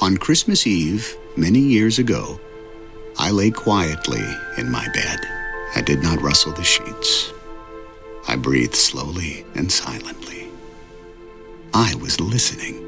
[0.00, 2.40] On Christmas Eve, many years ago,
[3.18, 4.24] I lay quietly
[4.58, 5.20] in my bed.
[5.74, 7.32] I did not rustle the sheets.
[8.26, 10.48] I breathed slowly and silently.
[11.74, 12.82] I was listening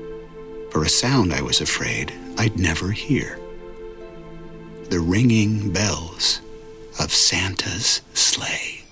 [0.70, 3.38] for a sound I was afraid I'd never hear.
[4.90, 6.40] The ringing bells
[6.98, 8.83] of Santa's sleigh.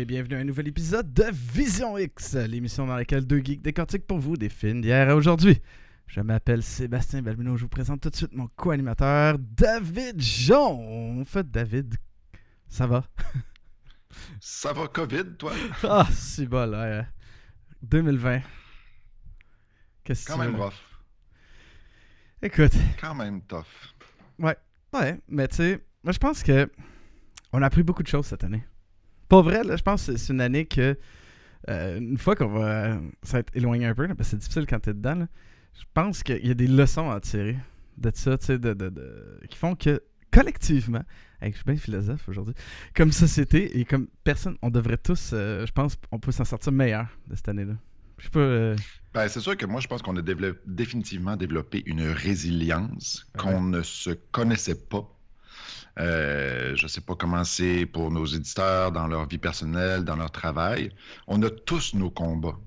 [0.00, 4.06] Et bienvenue à un nouvel épisode de Vision X, l'émission dans laquelle deux geeks décortiquent
[4.06, 5.60] pour vous des films d'hier à aujourd'hui.
[6.06, 10.72] Je m'appelle Sébastien Balbino, je vous présente tout de suite mon co-animateur David Jean.
[11.20, 11.96] En fait, David,
[12.66, 13.04] ça va?
[14.40, 15.52] Ça va COVID, toi?
[15.84, 17.06] Ah, c'est bon là.
[17.82, 18.40] 2020.
[20.02, 20.72] Qu'est-ce que Quand même rough.
[22.40, 23.66] Écoute, Quand même tough.
[24.38, 24.56] ouais,
[25.28, 26.72] mais tu sais, moi je pense que
[27.52, 28.64] on a appris beaucoup de choses cette année.
[29.30, 30.98] Pas vrai, là, je pense que c'est une année que,
[31.68, 34.80] euh, une fois qu'on va s'être éloigné un peu, là, parce que c'est difficile quand
[34.80, 35.28] t'es dedans, là,
[35.78, 37.56] je pense qu'il y a des leçons à tirer
[37.96, 41.02] de ça, tu sais, de, de- de- qui font que collectivement,
[41.40, 42.54] hey, je suis bien philosophe aujourd'hui,
[42.94, 46.72] comme société et comme personne, on devrait tous, euh, je pense, on peut s'en sortir
[46.72, 47.74] meilleur de cette année-là.
[48.18, 48.40] Je sais pas.
[48.40, 48.76] euh,
[49.14, 50.22] Ben, c'est sûr que moi, je pense qu'on a
[50.66, 53.40] définitivement développé une résilience Ouais.
[53.42, 55.08] qu'on ne se connaissait pas.
[55.98, 60.16] Euh, je ne sais pas comment c'est pour nos éditeurs dans leur vie personnelle, dans
[60.16, 60.90] leur travail.
[61.26, 62.58] On a tous nos combats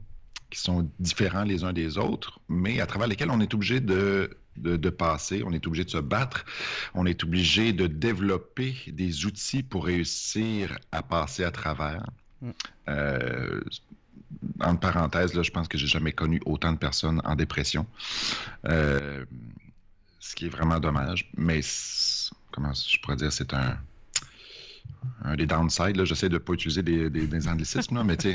[0.49, 4.38] qui sont différents les uns des autres, mais à travers lesquels on est obligé de,
[4.57, 6.45] de, de passer, on est obligé de se battre,
[6.94, 12.05] on est obligé de développer des outils pour réussir à passer à travers.
[12.41, 12.49] Mm.
[12.89, 13.61] Euh,
[14.59, 17.85] en parenthèse, là, je pense que j'ai jamais connu autant de personnes en dépression.
[18.67, 19.25] Euh,
[20.25, 21.29] ce qui est vraiment dommage.
[21.38, 21.59] Mais
[22.52, 23.77] comment je pourrais dire, c'est un,
[25.23, 25.97] un des downsides.
[25.97, 26.06] là.
[26.06, 28.31] J'essaie de ne pas utiliser des, des- des anglicismes, là, mais tu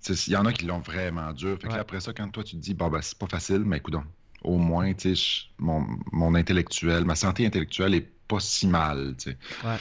[0.00, 1.56] sais, il y en a qui l'ont vraiment dur.
[1.60, 1.80] Fait que là, Ouais.
[1.80, 3.94] après ça, quand toi tu te dis, bon, ben, c'est pas facile, mais écoute,
[4.42, 9.30] au moins, tu sais, mon, mon intellectuel, ma santé intellectuelle est pas si mal, tu
[9.30, 9.38] sais.
[9.64, 9.76] Ouais.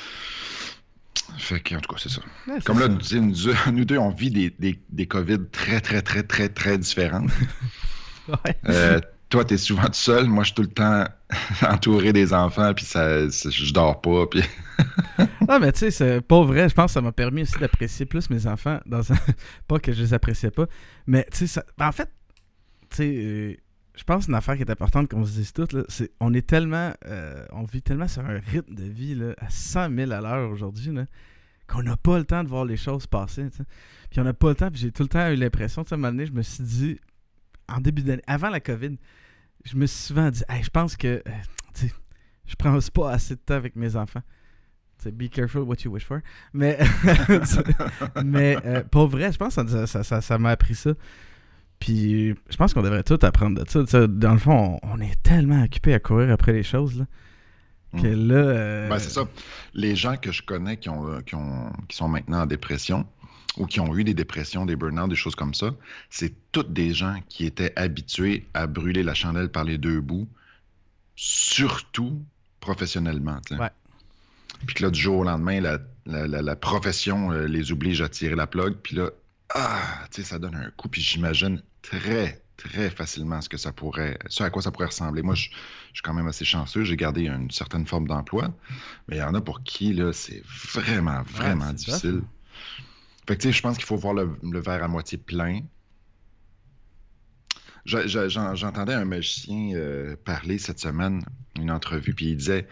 [1.37, 2.21] Fait que, en tout cas, c'est ça.
[2.47, 3.15] ouais, Comme là, ça.
[3.17, 3.33] nous,
[3.73, 7.31] nous deux, on vit des, des, des COVID très, très, très, très, très différentes.
[8.27, 8.55] Ouais.
[8.67, 10.27] Euh, toi, tu es souvent tout seul.
[10.27, 11.05] Moi, je suis tout le temps
[11.69, 14.27] entouré des enfants, puis ça, je dors pas.
[14.27, 14.43] Puis...
[15.47, 16.69] Non, mais tu sais, c'est pas vrai.
[16.69, 18.79] Je pense que ça m'a permis aussi d'apprécier plus mes enfants.
[18.85, 19.15] Dans un...
[19.67, 20.67] pas que je les appréciais pas.
[21.07, 21.65] Mais tu sais, ça...
[21.77, 22.09] ben, en fait,
[22.89, 23.55] tu sais, euh,
[23.95, 26.47] je pense une affaire qui est importante qu'on se dise toutes, là, c'est on est
[26.47, 26.93] tellement.
[27.05, 30.49] euh, on vit tellement sur un rythme de vie là, à 100 000 à l'heure
[30.49, 31.05] aujourd'hui là,
[31.67, 33.47] qu'on n'a pas le temps de voir les choses passer.
[34.09, 34.71] Puis on n'a pas le temps.
[34.71, 36.41] Puis j'ai tout le temps eu l'impression, tu sais, à un moment donné, je me
[36.41, 36.99] suis dit,
[37.75, 38.97] en début d'année, avant la COVID,
[39.65, 41.87] je me suis souvent dit, Hey, je pense que, euh,
[42.45, 44.21] je prends pas assez de temps avec mes enfants.
[45.05, 46.19] Be careful what you wish for.
[46.53, 46.77] Mais,
[48.25, 50.91] mais euh, pour vrai, je pense que ça- ça ça- ça m'a appris ça.
[51.79, 54.07] Puis je pense qu'on devrait tout apprendre de ça.
[54.07, 57.05] Dans le fond, on, on est tellement occupé à courir après les choses là,
[58.01, 58.27] que Mm.
[58.27, 58.35] là.
[58.35, 59.21] euh, Ben, c'est ça.
[59.73, 63.05] Les gens que je connais qui, ont, euh, qui, ont, qui sont maintenant en dépression
[63.59, 65.75] ou qui ont eu des dépressions, des burn-out, des choses comme ça,
[66.09, 70.27] c'est toutes des gens qui étaient habitués à brûler la chandelle par les deux bouts,
[71.15, 72.23] surtout
[72.59, 73.39] professionnellement.
[73.59, 73.69] Ouais.
[74.65, 78.01] Puis que là, du jour au lendemain, la, la- la- la profession euh, les oblige
[78.01, 78.75] à tirer la plug.
[78.83, 79.09] Puis là,
[79.53, 79.81] ah,
[80.11, 80.89] tu sais, ça donne un coup.
[80.89, 85.21] Puis j'imagine très, très facilement ce que ça pourrait, ce à quoi ça pourrait ressembler.
[85.21, 86.83] Moi, je, je suis quand même assez chanceux.
[86.83, 88.53] J'ai gardé une certaine forme d'emploi.
[89.07, 90.43] Mais il y en a pour qui, là, c'est
[90.73, 92.21] vraiment, vraiment difficile.
[93.29, 95.59] Fait je pense qu'il faut voir le, verre à moitié plein.
[97.85, 101.21] Je- je- j'en- J'entendais un magicien euh, parler cette semaine,
[101.55, 102.67] une entrevue, puis il disait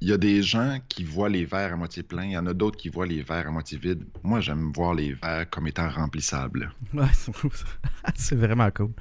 [0.00, 2.46] il y a des gens qui voient les verres à moitié pleins, il y en
[2.46, 4.04] a d'autres qui voient les verres à moitié vides.
[4.24, 6.72] Moi, j'aime voir les verres comme étant remplissables.
[6.92, 7.06] Ouais,
[8.16, 8.92] c'est vraiment cool.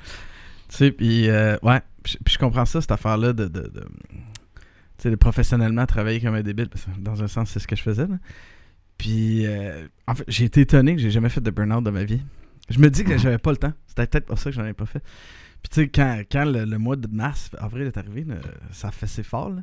[0.70, 3.50] Tu sais, puis, euh, ouais, puis je comprends ça, cette affaire-là de,
[5.16, 6.70] professionnellement travailler comme un débile.
[7.00, 8.06] dans un sens, c'est ce que je faisais.
[8.98, 12.04] Puis, euh, en fait, j'ai été étonné que j'ai jamais fait de burn-out dans ma
[12.04, 12.22] vie.
[12.70, 13.74] Je me dis que j'avais pas le temps.
[13.86, 15.04] C'était peut-être pour ça que j'en avais pas fait.
[15.62, 18.36] Puis, tu sais, quand, le, mois de mars, avril est arrivé, là,
[18.72, 19.54] ça fait c'est fort.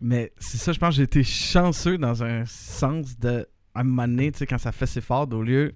[0.00, 3.46] Mais c'est ça, je pense j'ai été chanceux dans un sens de.
[3.74, 5.74] À un moment donné, tu sais, quand ça fait c'est fort, au lieu.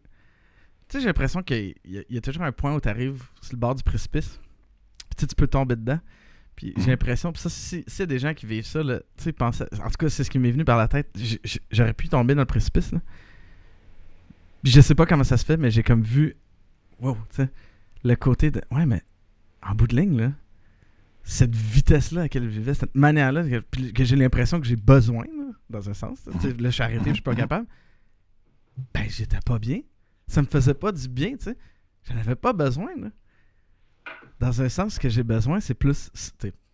[0.89, 3.55] Tu sais, j'ai l'impression qu'il y, y a toujours un point où tu arrives sur
[3.55, 4.41] le bord du précipice.
[5.17, 6.01] Puis tu peux tomber dedans.
[6.61, 6.89] Puis j'ai Mhm.
[6.91, 9.33] l'impression, puis ça, si- s'il y a des gens qui vivent ça, là, tu sais,
[9.33, 11.09] pensez- en tout cas, c'est ce qui m'est venu par la tête.
[11.71, 13.01] J'aurais pu tomber dans le précipice, là.
[14.63, 16.37] Puis je sais pas comment ça se fait, mais j'ai comme vu,
[17.01, 17.49] wow, tu sais,
[18.05, 19.01] le côté de, ouais, mais
[19.67, 20.33] en bout de ligne, là,
[21.23, 25.25] cette vitesse-là à laquelle je vivais, cette manière-là, que, que j'ai l'impression que j'ai besoin,
[25.25, 26.19] là, dans un sens.
[26.43, 27.67] sais, Là, je suis arrêté, je suis pas capable.
[28.93, 29.81] Ben, j'étais pas bien.
[30.27, 31.57] Ça me faisait pas du bien, tu sais.
[32.07, 33.09] J'en avais pas besoin, là.
[34.41, 36.11] Dans un sens, ce que j'ai besoin, c'est plus,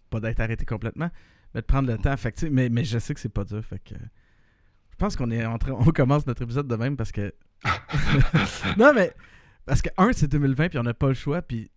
[0.08, 1.10] pas d'être arrêté complètement,
[1.54, 2.16] mais de prendre le temps.
[2.16, 3.94] Fait que, mais, mais je sais que c'est pas dur, fait que...
[3.94, 7.34] Je pense qu'on est en train, on commence notre épisode de même parce que...
[8.78, 9.12] non, mais...
[9.66, 11.70] Parce que, un, c'est 2020, puis on n'a pas le choix, puis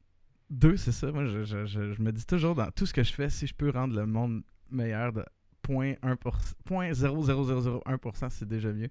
[0.50, 1.12] deux, c'est ça.
[1.12, 3.48] Moi, je, je, je, je me dis toujours dans tout ce que je fais, si
[3.48, 5.26] je peux rendre le monde meilleur de
[5.68, 8.90] 0.00001%, c'est déjà mieux.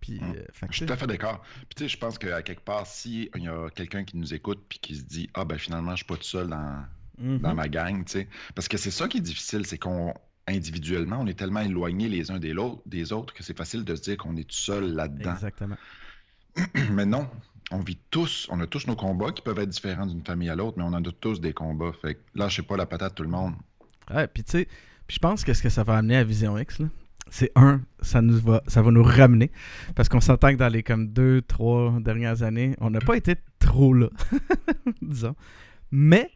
[0.00, 0.34] Puis, Hum.
[0.36, 1.42] euh, Je suis tout à fait d'accord.
[1.68, 4.32] Puis tu sais, je pense qu'à quelque part, si il y a quelqu'un qui nous
[4.34, 6.84] écoute puis qui se dit Ah ben finalement, je suis pas tout seul dans,
[7.18, 7.38] Mhm.
[7.40, 8.28] dans ma gang, tu sais.
[8.54, 10.14] Parce que c'est ça qui est difficile, c'est qu'on
[10.46, 12.54] individuellement, on est tellement éloignés les uns des,
[13.12, 15.34] autres que c'est facile de se dire qu'on est tout seul là-dedans.
[15.34, 15.76] Exactement.
[16.92, 17.28] Mais non,
[17.70, 20.56] on vit tous, on a tous nos combats qui peuvent être différents d'une famille à
[20.56, 21.92] l'autre, mais on en a tous des combats.
[22.00, 23.54] Fait que là, je sais pas la patate tout le monde.
[24.10, 24.64] Ouais, puis tu sais,
[25.06, 26.86] puis je pense que ce que ça va amener à Vision X, là,
[27.30, 29.50] c'est un, ça nous va, ça va nous ramener,
[29.94, 33.36] parce qu'on s'entend que dans les comme deux, trois dernières années, on n'a pas été
[33.58, 34.08] trop là,
[35.02, 35.34] disons.
[35.90, 36.30] Mais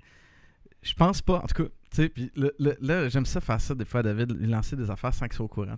[0.83, 3.61] je pense pas, en tout cas, tu sais, puis le- le- là, j'aime ça faire
[3.61, 5.75] ça des fois, David, lui lancer des affaires sans qu'il soit au courant.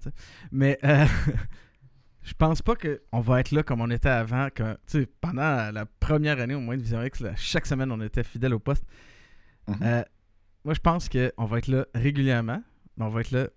[0.52, 1.04] Mais euh,
[2.22, 4.76] je pense pas qu'on va être là comme on était avant, que,
[5.20, 8.54] pendant la première année au moins de Vision X, là, chaque semaine, on était fidèle
[8.54, 8.84] au poste.
[9.68, 9.76] Mhm.
[9.82, 10.02] Euh,
[10.64, 12.62] moi, je pense qu'on va être là régulièrement,
[12.96, 13.48] mais on va être là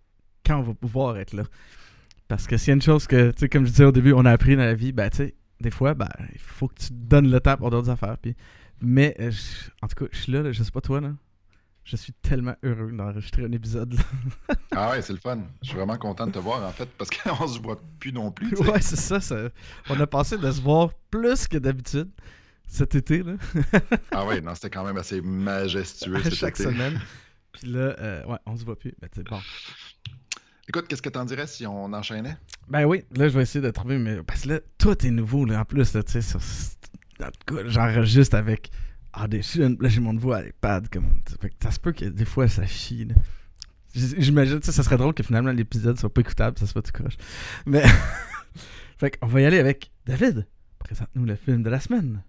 [0.47, 1.44] quand on va pouvoir être là.
[2.27, 4.13] Parce que s'il y a une chose que, tu sais, comme je disais au début,
[4.13, 6.75] on a appris dans la vie, ben, tu sais, des fois, ben, il faut que
[6.79, 8.17] tu te donnes le temps pour d'autres affaires.
[8.17, 8.35] Puis...
[8.81, 11.11] Mais, euh, je- en tout cas, je suis là, là, je sais pas toi, là.
[11.83, 14.55] Je suis tellement heureux d'enregistrer un épisode, là.
[14.75, 15.39] Ah ouais, c'est le fun.
[15.63, 18.29] Je suis vraiment content de te voir, en fait, parce qu'on se voit plus non
[18.31, 18.53] plus.
[18.59, 19.47] ouais, c'est ça, ça.
[19.89, 22.09] On a passé de se voir plus que d'habitude
[22.67, 23.35] cet été, là,
[24.11, 26.21] Ah ouais, non, c'était quand même assez majestueux.
[26.21, 26.69] cet chaque été.
[26.69, 26.99] semaine.
[27.53, 28.94] Puis là, euh, ouais, on se voit plus.
[29.01, 29.39] Ben, tu sais, bon.
[30.81, 32.38] Qu'est-ce que t'en dirais si on enchaînait?
[32.69, 35.45] Ben oui, là, je vais essayer de trouver, mais parce que là, tout est nouveau,
[35.45, 36.41] là, en plus, tu sais, sur-
[37.65, 38.69] j'enregistre avec
[39.19, 42.47] Audition, là, j'ai mon nouveau iPad, comme, fait que ça se peut que des fois,
[42.47, 43.07] ça chie,
[43.95, 47.18] J'imagine, ça serait drôle que finalement l'épisode soit pas écoutable, ça soit tout croche.
[47.65, 47.83] Mais,
[48.97, 50.45] fait qu'on va y aller avec David.
[50.77, 52.21] Présente-nous le film de la semaine.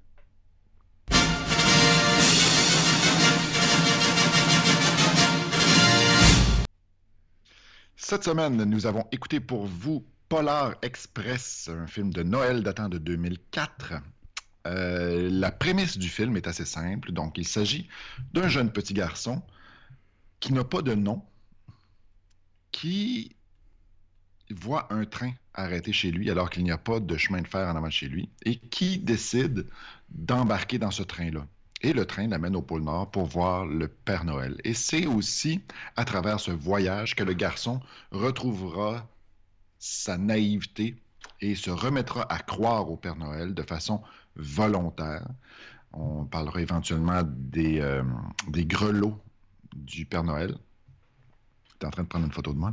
[8.10, 12.96] Cette semaine, nous avons écouté pour vous Polar Express, un film de Noël datant de
[12.96, 13.96] 2004.
[14.66, 17.12] Euh, la prémisse du film est assez simple.
[17.12, 17.86] Donc, il s'agit
[18.32, 19.42] d'un jeune petit garçon
[20.40, 21.22] qui n'a pas de nom,
[22.72, 23.36] qui
[24.52, 27.68] voit un train arrêté chez lui alors qu'il n'y a pas de chemin de fer
[27.68, 29.66] en avant de chez lui et qui décide
[30.08, 31.46] d'embarquer dans ce train-là.
[31.80, 34.56] Et le train l'amène au pôle Nord pour voir le Père Noël.
[34.64, 35.60] Et c'est aussi
[35.96, 37.80] à travers ce voyage que le garçon
[38.10, 39.06] retrouvera
[39.78, 40.96] sa naïveté
[41.40, 44.02] et se remettra à croire au Père Noël de façon
[44.34, 45.26] volontaire.
[45.92, 48.02] On parlera éventuellement des, euh,
[48.48, 49.18] des grelots
[49.74, 50.56] du Père Noël.
[51.78, 52.72] Tu es en train de prendre une photo de moi.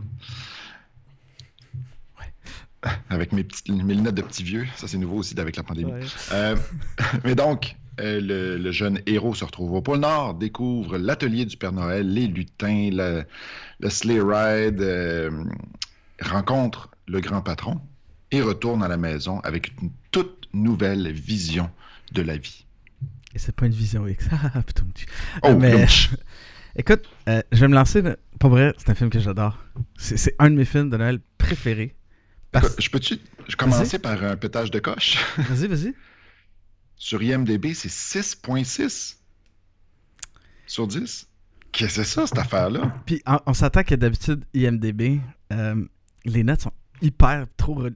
[3.10, 4.68] Avec mes, petites, mes lunettes de petit vieux.
[4.76, 5.92] Ça, c'est nouveau aussi avec la pandémie.
[6.32, 6.56] Euh,
[7.24, 11.58] mais donc, euh, le, le jeune héros se retrouve au pôle Nord, découvre l'atelier du
[11.58, 13.24] Père Noël, les lutins, le,
[13.80, 15.30] le sleigh ride, euh,
[16.22, 17.80] rencontre le grand patron
[18.32, 21.70] et retourne à la maison avec une toute nouvelle vision
[22.14, 22.66] de la vie.
[23.34, 24.28] Et c'est pas une vision X.
[24.32, 24.62] Ah,
[25.44, 25.86] Oh, mais-.
[26.78, 28.02] Écoute, euh, je vais me lancer.
[28.02, 28.16] là.
[28.40, 29.58] Pas vrai, c'est un film que j'adore.
[29.98, 31.96] C'est un de mes films de Noël préférés.
[32.52, 33.18] Parce- Je peux-tu
[33.58, 35.18] commencer par un pétage de coche?
[35.38, 35.94] Vas-y, vas-y.
[37.06, 39.18] Sur IMDB, c'est 6.6
[40.66, 41.28] sur 10.
[41.72, 42.96] Qu'est-ce que c'est ça, cette affaire-là?
[43.06, 45.20] Puis on, on s'attend que d'habitude, IMDB,
[45.54, 45.86] euh,
[46.26, 46.72] les notes sont
[47.04, 47.94] hyper trop re-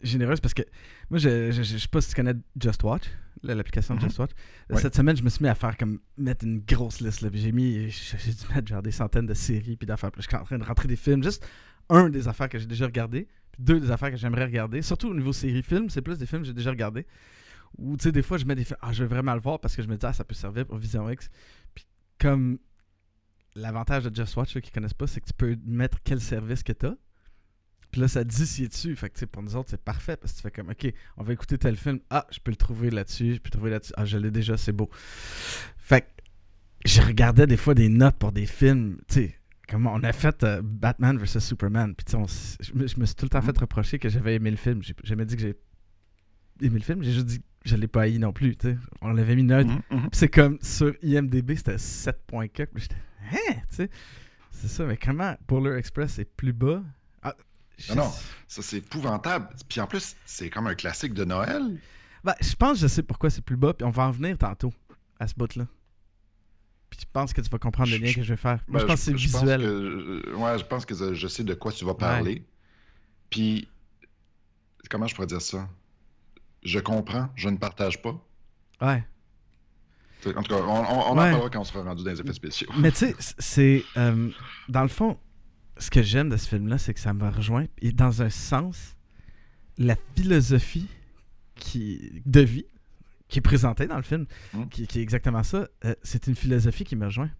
[0.00, 0.62] généreuses parce que
[1.10, 3.02] moi, je, je, je sais pas si tu connais Just Watch,
[3.42, 4.00] l'application Mhm.
[4.00, 4.30] Just Watch.
[4.70, 4.80] Ouais.
[4.80, 7.26] Cette semaine, je me suis mis à faire comme mettre une grosse liste.
[7.34, 10.10] J'ai mis, j'ai dû mettre genre des centaines de séries puis d'affaires.
[10.10, 11.22] Puis je suis en train de rentrer des films.
[11.22, 11.46] Juste
[11.90, 14.80] un des affaires que j'ai déjà regardées, puis deux des affaires que j'aimerais regarder.
[14.80, 17.04] Surtout au niveau série films, c'est plus des films que j'ai déjà regardés.
[17.78, 19.76] Ou tu sais, des fois, je mets des ah, je vais vraiment le voir parce
[19.76, 21.28] que je me dis, ah, ça peut servir pour Vision X.
[21.74, 21.86] Puis
[22.18, 22.58] comme
[23.54, 26.62] l'avantage de Just Watch, ceux qui connaissent pas, c'est que tu peux mettre quel service
[26.62, 26.94] que t'as.
[27.90, 28.96] Puis là, ça dit s'il est dessus.
[28.96, 30.92] Fait que tu sais, pour nous autres, c'est parfait parce que tu fais comme, ok,
[31.18, 32.00] on va écouter tel film.
[32.08, 33.34] Ah, je peux le trouver là-dessus.
[33.34, 33.92] Je peux le trouver là-dessus.
[33.96, 34.88] Ah, je l'ai déjà, c'est beau.
[35.76, 36.06] Fait que
[36.86, 38.96] je regardais des fois des notes pour des films.
[39.08, 39.38] Tu sais,
[39.68, 41.94] comme on a fait euh, Batman vs Superman.
[41.94, 44.56] Puis tu sais, je me suis tout le temps fait reprocher que j'avais aimé le
[44.56, 44.82] film.
[44.82, 45.54] J'ai jamais dit que j'ai
[46.62, 47.02] aimé le film.
[47.02, 48.56] J'ai juste dit je l'ai pas haï non plus.
[48.56, 48.78] tu sais.
[49.00, 49.70] On l'avait mis neutre.
[49.70, 50.00] Mhm, mhm.
[50.10, 52.66] Puis C'est comme sur IMDB, c'était 7.4.
[52.72, 52.94] Puis J'étais,
[53.32, 53.90] hein, tu sais.
[54.50, 56.82] C'est ça, mais comment Polar Express est plus bas?
[57.22, 57.34] Ah,
[57.78, 58.10] je- Non, non.
[58.46, 59.48] Ça, c'est épouvantable.
[59.68, 61.78] Puis en plus, c'est comme un classique de Noël.
[62.22, 64.38] Ben, je pense que je sais pourquoi c'est plus bas, puis on va en venir
[64.38, 64.72] tantôt
[65.18, 65.66] à ce bout-là.
[66.90, 68.60] Puis je pense que tu vas comprendre le lien je- que je vais faire.
[68.68, 69.60] Moi, Ben, je pense que c'est visuel.
[69.62, 72.44] que- ouais, je pense que je, je sais de quoi tu vas parler.
[73.30, 73.66] Puis,
[74.90, 75.68] comment je pourrais dire ça?
[76.62, 78.20] Je comprends, je ne partage pas.
[78.80, 79.04] Ouais.
[80.26, 82.32] En tout cas, on, on- on en parlera quand on sera rendu dans les effets
[82.32, 82.68] spéciaux.
[82.78, 83.84] Mais tu sais, c'est.
[83.96, 84.30] euh,
[84.68, 85.18] dans le fond,
[85.78, 87.66] ce que j'aime de ce film-là, c'est que ça me rejoint.
[87.80, 88.94] Et dans un sens,
[89.78, 90.86] la philosophie
[91.56, 92.66] qui, de vie
[93.28, 94.66] qui est présentée dans le film, Mm.
[94.68, 97.30] qui, qui est exactement ça, euh, c'est une philosophie qui me rejoint.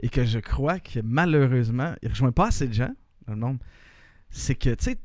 [0.00, 2.94] Et que je crois que malheureusement, il rejoint pas assez de gens
[3.26, 3.58] dans le monde.
[4.30, 4.98] C'est que, tu sais,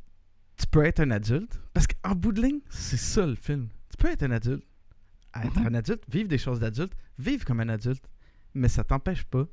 [0.61, 1.59] tu peux être un adulte.
[1.73, 3.67] Parce qu'en bout de ligne, c'est ça le film.
[3.89, 4.63] Tu peux être un adulte.
[5.35, 5.67] Être Mhm.
[5.67, 8.03] un adulte, vivre des choses d'adulte, vivre comme un adulte.
[8.53, 9.45] Mais ça t'empêche pas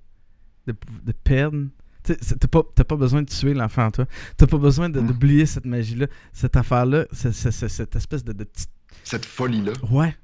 [0.67, 0.75] de,
[1.05, 1.69] de perdre.
[2.03, 4.07] T'as pas, pas besoin de tuer l'enfant en toi.
[4.37, 5.07] T'as pas besoin Mhm.
[5.07, 8.71] d'oublier cette magie-là, cette affaire-là, ce- ce- ce- cette espèce de, de petite.
[9.05, 9.73] Cette folie-là.
[9.91, 10.17] Ouais.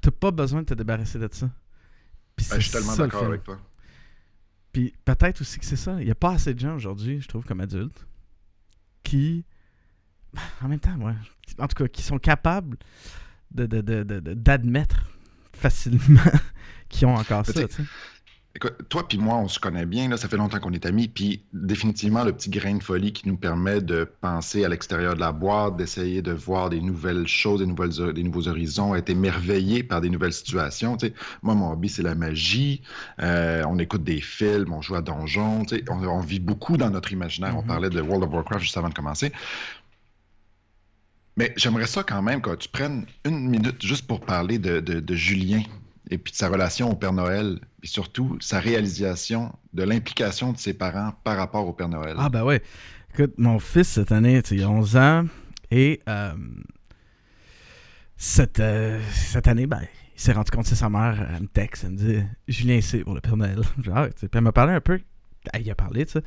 [0.00, 1.50] T'as pas besoin de te débarrasser de ça.
[2.36, 3.58] Puis Ben, je suis tellement d'accord avec toi.
[4.72, 6.00] Puis peut-être aussi que c'est ça.
[6.00, 8.06] Il n'y a pas assez de gens aujourd'hui, je trouve, comme adultes,
[9.02, 9.44] qui.
[10.64, 11.14] En même temps, ouais.
[11.58, 12.76] En tout cas, qui sont capables
[13.52, 15.06] de, de- de- d'admettre
[15.52, 16.20] facilement
[16.88, 17.82] qu'ils ont encore Mais ça.
[18.54, 21.08] Écoute, toi puis moi, on se connaît bien, là, ça fait longtemps qu'on est amis,
[21.08, 25.20] puis définitivement le petit grain de folie qui nous permet de penser à l'extérieur de
[25.20, 29.82] la boîte, d'essayer de voir des nouvelles choses, des, nouvelles, des nouveaux horizons, être émerveillé
[29.82, 30.96] par des nouvelles situations.
[31.42, 32.80] Moi, mon hobby, c'est la magie.
[33.20, 35.66] Euh, on écoute des films, on joue à donjon.
[35.66, 35.84] tu sais.
[35.90, 37.54] On, on vit beaucoup dans notre imaginaire.
[37.58, 37.66] On Mhm.
[37.68, 39.32] parlait de World of Warcraft juste avant de commencer.
[41.36, 45.14] Mais j'aimerais ça quand même que tu prennes une minute juste pour parler de, de-
[45.14, 45.62] Julien
[46.10, 50.58] et puis de sa relation au Père Noël, et surtout sa réalisation de l'implication de
[50.58, 52.14] ses parents par rapport au Père Noël.
[52.18, 52.62] Ah, ben ouais.
[53.12, 55.24] Écoute, mon fils, cette année, tu sais, il a 11 ans.
[55.72, 56.32] Et euh,
[58.16, 59.82] cette, euh, cette année, ben,
[60.14, 63.00] il s'est rendu compte, c'est sa mère, elle me texte, elle me dit Julien, c'est
[63.00, 63.58] pour le Père Noël.
[63.78, 65.00] Dis, Ah, tu sais, puis elle m'a parlé un peu.
[65.52, 66.20] Elle y a parlé de ça.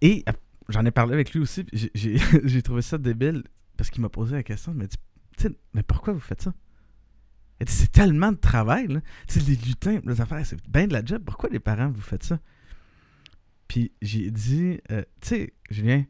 [0.00, 0.32] Et euh,
[0.68, 1.66] j'en ai parlé avec lui aussi.
[1.94, 3.42] j'ai trouvé ça débile
[3.78, 4.72] parce qu'il m'a posé la question.
[4.72, 4.96] Il m'a dit
[5.38, 6.52] Tu mais pourquoi vous faites ça?
[7.66, 9.00] C'est tellement de travail, là.
[9.26, 11.22] Tu sais, les lutins, les affaires, c'est bien de la job.
[11.24, 12.38] Pourquoi les parents vous faites ça?
[13.66, 16.04] Puis j'ai dit euh, Tu sais, Julien,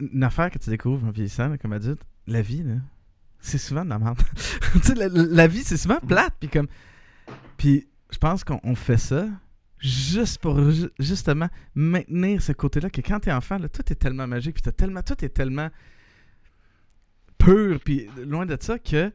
[0.00, 2.74] une affaire que tu découvres en vieillissant là, comme adulte, la vie, là,
[3.40, 4.18] c'est souvent de la merde.
[4.72, 6.34] tu sais, la, la vie, c'est souvent plate.
[6.40, 6.66] Puis comme.
[7.56, 9.28] Puis je pense qu'on on fait ça
[9.78, 14.26] juste pour ju- justement maintenir ce côté-là que quand t'es enfant, là, tout est tellement
[14.26, 15.70] magique, puis t'as tellement, tout est tellement
[17.44, 19.12] pur, puis loin de ça que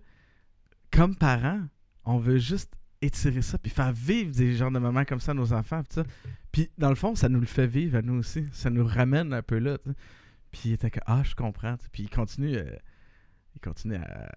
[0.92, 1.62] comme parents,
[2.06, 5.36] on veut juste étirer ça, puis faire vivre des genres de moments comme ça à
[5.36, 6.04] nos enfants, puis ça.
[6.52, 9.34] Puis dans le fond, ça nous le fait vivre à nous aussi, ça nous ramène
[9.34, 9.78] un peu là.
[10.52, 12.56] Puis il était que ah je comprends, puis il continue.
[12.58, 12.66] euh,
[13.56, 14.30] il continue à,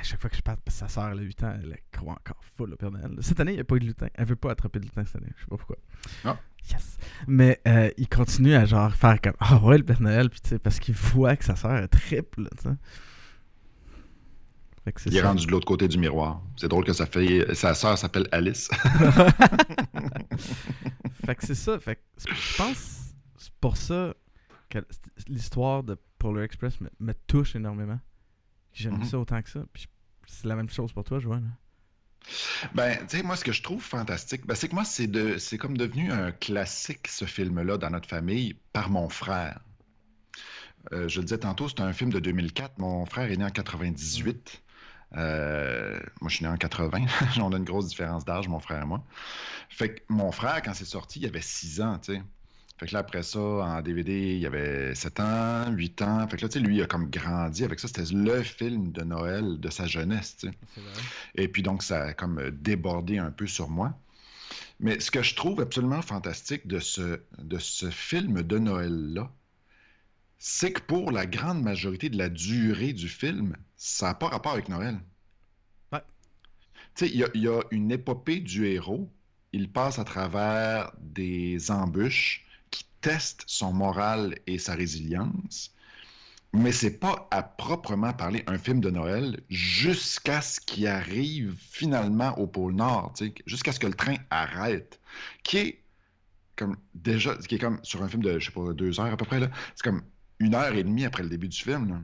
[0.00, 1.76] à chaque fois que je parle, parce que sa soeur, elle a 8 ans, elle
[1.92, 3.10] croit encore full au Père Noël.
[3.20, 4.06] Cette année, il n'y a pas eu de lutin.
[4.14, 5.30] Elle veut pas attraper de lutin cette année.
[5.36, 5.76] Je sais pas pourquoi.
[6.24, 6.38] Ah.
[6.70, 6.96] Yes.
[7.26, 10.78] Mais euh, il continue à genre faire comme Ah ouais, le Père Noël, puis parce
[10.78, 12.48] qu'il voit que sa soeur est triple,
[14.84, 15.28] Fait Il est ça.
[15.28, 16.42] rendu de l'autre côté du miroir.
[16.56, 18.68] C'est drôle que sa, fille, sa sœur s'appelle Alice.
[21.24, 21.78] fait que c'est ça.
[21.78, 22.98] Fait que je pense
[23.36, 24.14] c'est pour ça
[24.68, 24.78] que
[25.28, 28.00] l'histoire de Polar Express me, me touche énormément.
[28.72, 29.04] J'aime Mhm.
[29.04, 29.60] ça autant que ça.
[29.72, 29.86] Puis
[30.26, 31.54] c'est la même chose pour toi, Joanne.
[32.74, 35.38] Ben, tu sais, moi, ce que je trouve fantastique, ben, c'est que moi, c'est de,
[35.38, 39.60] c'est comme devenu un classique, ce film-là, dans notre famille, par mon frère.
[40.92, 42.78] Euh, je le disais tantôt, c'est un film de 2004.
[42.78, 44.62] Mon frère est né en 98.
[45.16, 47.04] Euh, moi, je suis né en 80.
[47.40, 49.04] On a une grosse différence d'âge, mon frère et moi.
[49.68, 52.22] Fait que mon frère, quand c'est sorti, il avait 6 ans, tu sais.
[52.78, 56.26] Fait que là, après ça, en DVD, il y avait 7 ans, 8 ans.
[56.28, 57.88] Fait que là, tu sais, lui, il a comme grandi avec ça.
[57.88, 60.54] C'était le film de Noël de sa jeunesse, tu sais.
[61.36, 63.96] Et puis donc, ça a comme euh, débordé un peu sur moi.
[64.80, 69.30] Mais ce que je trouve absolument fantastique de ce, de ce film de Noël-là,
[70.40, 74.52] c'est que pour la grande majorité de la durée du film, ça n'a pas rapport
[74.52, 75.00] avec Noël.
[75.90, 76.02] Ouais.
[76.94, 79.12] Tu sais, il y a, il y a une épopée du héros.
[79.52, 85.74] Il passe à travers des embûches qui testent son moral et sa résilience.
[86.52, 92.38] Mais c'est pas à proprement parler un film de Noël jusqu'à ce qu'il arrive finalement
[92.38, 93.14] au pôle Nord,
[93.46, 95.00] jusqu'à ce que le train arrête,
[95.42, 95.82] qui est
[96.54, 99.16] comme déjà, qui est comme sur un film de, je sais pas, deux heures à
[99.16, 99.40] peu près,
[99.74, 100.02] c'est comme
[100.38, 101.88] une heure et demie après le début du film.
[101.88, 102.00] là.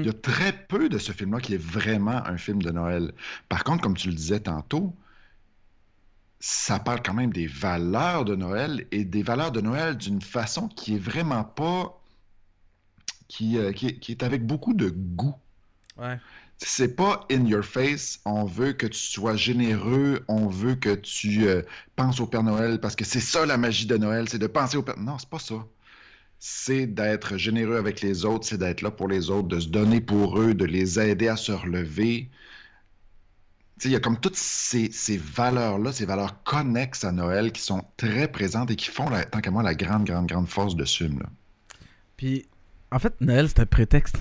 [0.00, 3.12] Il y a très peu de ce film-là qui est vraiment un film de Noël.
[3.48, 4.94] Par contre, comme tu le disais tantôt,
[6.40, 10.68] ça parle quand même des valeurs de Noël et des valeurs de Noël d'une façon
[10.68, 12.02] qui est vraiment pas.
[13.28, 15.34] qui, euh, qui, est, qui est avec beaucoup de goût.
[15.96, 16.20] Ouais.
[16.58, 21.46] C'est pas in your face, on veut que tu sois généreux, on veut que tu
[21.48, 21.62] euh,
[21.96, 24.76] penses au Père Noël parce que c'est ça la magie de Noël, c'est de penser
[24.78, 25.66] au Père Non, c'est pas ça.
[26.38, 30.00] C'est d'être généreux avec les autres, c'est d'être là pour les autres, de se donner
[30.00, 32.28] pour eux, de les aider à se relever.
[33.84, 37.84] Il y a comme toutes ces, ces valeurs-là, ces valeurs connexes à Noël qui sont
[37.96, 40.84] très présentes et qui font, la- tant qu'à moi, la grande, grande, grande force de
[40.84, 41.26] film-là.
[42.16, 42.46] Puis,
[42.90, 44.16] en fait, Noël, c'est un prétexte.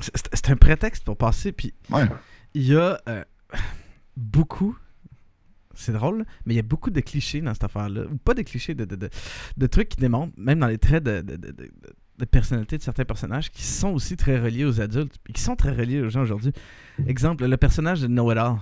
[0.00, 1.52] C'est- un prétexte pour passer.
[1.52, 2.06] Puis, Ouais.
[2.54, 3.24] il y a euh,
[4.16, 4.76] beaucoup.
[5.80, 8.02] C'est drôle, mais il y a beaucoup de clichés dans cette affaire-là.
[8.10, 9.08] Ou pas de clichés, de, de, de,
[9.56, 11.70] de trucs qui démontrent, même dans les traits de, de, de, de-
[12.18, 15.54] de personnalité de certains personnages, qui sont aussi très reliés aux adultes, et qui sont
[15.54, 16.50] très reliés aux gens aujourd'hui.
[17.06, 18.56] Exemple, le personnage de Know-It-All.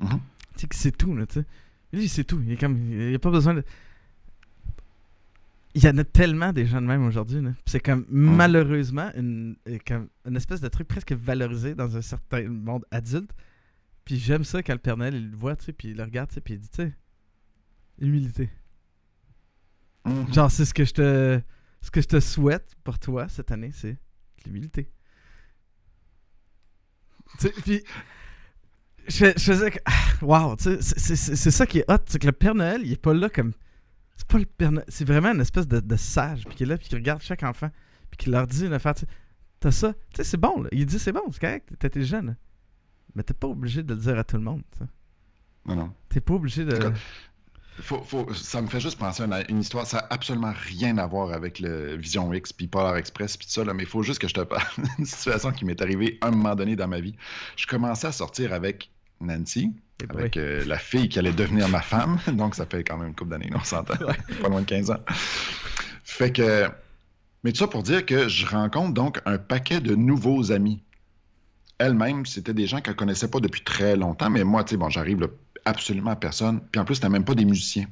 [0.00, 0.08] Mhm.
[0.10, 0.18] Tu
[0.56, 1.46] sais, qui sait tout, là, tu sais.
[1.94, 2.42] Lui, il sait tout.
[2.44, 2.76] Il est comme.
[2.92, 3.64] Il n'y a pas besoin de.
[5.74, 7.40] Il y en a tellement des gens de même aujourd'hui.
[7.66, 9.56] C'est comme malheureusement une,
[9.86, 13.30] comme une espèce de truc presque valorisé dans un certain monde adulte.
[14.04, 16.02] Puis j'aime ça quand le Père Noël il le voit, tu sais, puis il le
[16.02, 16.92] regarde, tu sais, puis il dit, tu sais,
[17.98, 18.50] humilité.
[20.04, 20.32] Mhm.
[20.32, 21.40] Genre, c'est ce que je te
[21.80, 23.98] ce que je te souhaite pour toi cette année, c'est
[24.46, 24.90] l'humilité.
[27.38, 27.82] Tu sais, puis
[29.08, 29.92] je, je faisais que, ah,
[30.22, 32.54] wow, tu sais, c'est- c'est c'est- c'est ça qui est hot, c'est que le Père
[32.54, 33.52] Noël, il est pas là comme
[34.16, 36.66] c'est pas le Père Noël, c'est vraiment une espèce de, de sage, puis qui est
[36.66, 37.70] là, puis qui regarde chaque enfant,
[38.10, 39.06] puis qui leur dit une affaire, tu sais,
[39.60, 40.68] t'as ça, tu sais, c'est bon, là.
[40.72, 42.34] il dit c'est bon, c'est correct, t'es là.
[43.14, 44.84] Mais t'es pas obligé de le dire à tout le monde, sais.
[45.66, 45.92] Non, non.
[46.08, 46.92] t'es pas obligé de...
[47.80, 49.86] Faut, faut- ça me fait juste penser à une, histoire.
[49.86, 53.52] Ça n'a absolument rien à voir avec le Vision X, puis Polar Express, puis tout
[53.52, 54.62] ça, là, mais il faut juste que je te parle
[54.96, 57.16] d'une situation qui m'est arrivée à un moment donné dans ma vie.
[57.56, 58.90] Je commençais à sortir avec
[59.20, 62.18] Nancy, Eh avec euh, la fille qui allait devenir ma femme.
[62.32, 63.94] Donc, ça fait quand même une couple d'années, on s'entend.
[64.42, 65.00] Pas loin de 15 ans.
[66.04, 66.68] Fait que.
[67.42, 70.82] Mais tout ça pour dire que je rencontre donc un paquet de nouveaux amis.
[71.78, 74.88] Elle-même, c'était des gens qu'elle connaissait pas depuis très longtemps, mais moi, tu sais, bon,
[74.90, 75.28] j'arrive
[75.64, 76.60] absolument à personne.
[76.70, 77.86] Puis en plus, c'était même pas des musiciens.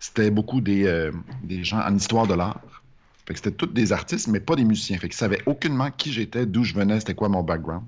[0.00, 2.60] C'était beaucoup des, euh, des gens en histoire de l'art.
[3.26, 4.98] Fait que c'était tous des artistes, mais pas des musiciens.
[4.98, 7.82] Fait qu'ils savaient aucunement qui j'étais, d'où je venais, c'était quoi mon background.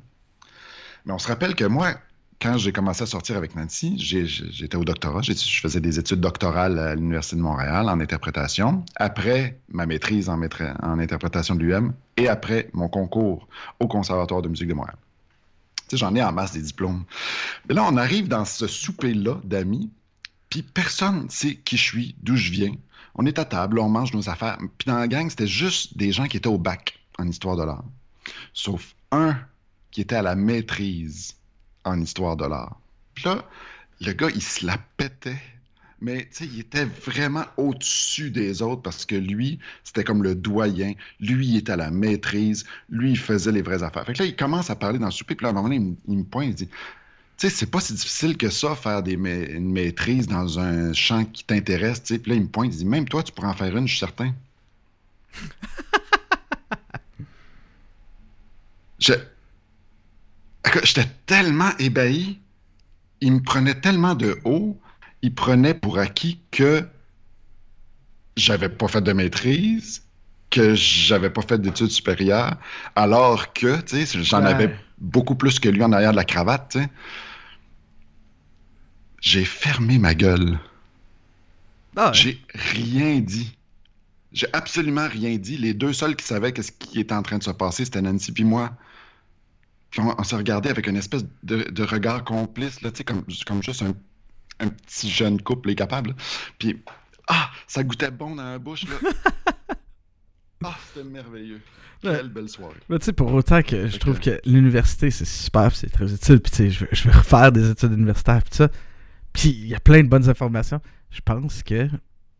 [1.04, 1.94] Mais on se rappelle que moi,
[2.40, 5.22] quand j'ai commencé à sortir avec Nancy, j'étais au doctorat.
[5.22, 8.84] Je faisais des études doctorales à l'Université de Montréal en interprétation.
[8.96, 13.48] Après ma maîtrise en, maîtrise- en interprétation de l'UM et après mon concours
[13.80, 14.96] au Conservatoire de musique de Montréal.
[15.92, 17.04] J'en ai en masse des diplômes.
[17.68, 19.90] Mais là, on arrive dans ce souper-là d'amis,
[20.50, 22.74] puis personne ne sait qui je suis, d'où je viens.
[23.14, 24.58] On est à table, on mange nos affaires.
[24.78, 27.64] Puis dans la gang, c'était juste des gens qui étaient au bac en histoire de
[27.64, 27.84] l'art.
[28.52, 29.38] Sauf un
[29.90, 31.34] qui était à la maîtrise
[31.84, 32.78] en histoire de l'art.
[33.14, 33.44] Puis là,
[34.00, 35.40] le gars, il se la pétait.
[36.00, 40.92] Mais il était vraiment au-dessus des autres parce que lui, c'était comme le doyen.
[41.20, 42.64] Lui, il était à la maîtrise.
[42.88, 44.04] Lui, il faisait les vraies affaires.
[44.06, 45.34] Fait là, il commence à parler dans le souper.
[45.34, 47.80] Puis là, à un moment donné, il, me- pointe, il dit Tu sais, c'est pas
[47.80, 52.00] si difficile que ça, faire des une maîtrise dans un champ qui t'intéresse.
[52.00, 53.92] Puis là, il me pointe, il dit Même toi, tu pourrais en faire une, je
[53.92, 54.34] suis certain.
[60.84, 62.38] J'étais tellement ébahi.
[63.20, 64.78] Il me prenait tellement de haut.
[65.22, 66.86] Il prenait pour acquis que
[68.36, 70.02] j'avais pas fait de maîtrise,
[70.50, 72.56] que j'avais pas fait d'études supérieures,
[72.96, 74.48] alors que, tu sais, j'en Ouais.
[74.48, 76.88] avais beaucoup plus que lui en arrière de la cravate, tu sais.
[79.20, 80.58] J'ai fermé ma gueule.
[81.96, 82.14] Ah, ouais.
[82.14, 83.56] J'ai rien dit.
[84.32, 85.56] J'ai absolument rien dit.
[85.56, 88.30] Les deux seuls qui savaient qu'est-ce qui était en train de se passer, c'était Nancy
[88.30, 88.70] puis moi.
[89.90, 93.04] Puis on, on se regardait avec une espèce de, de regard complice, là, tu sais,
[93.04, 93.94] comme, comme juste un,
[94.60, 96.10] un petit jeune couple est capable.
[96.10, 96.16] là.
[96.58, 96.82] Puis,
[97.28, 98.96] ah, ça goûtait bon dans la bouche, là.
[100.64, 101.60] Ah, c'était merveilleux.
[102.02, 102.74] Quelle belle soirée.
[102.88, 106.12] Mais tu sais, pour autant que je trouve que- que l'université, c'est super, c'est très
[106.12, 108.68] utile, puis tu sais, je veux, je veux refaire des études universitaires, puis ça.
[109.32, 110.80] Puis il y a plein de bonnes informations.
[111.10, 111.88] Je pense que,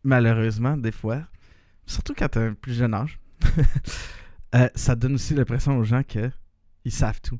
[0.03, 1.21] malheureusement, des fois,
[1.85, 3.19] surtout quand t'as un plus jeune âge,
[4.55, 6.29] euh, ça donne aussi l'impression aux gens que
[6.83, 7.39] ils savent tout.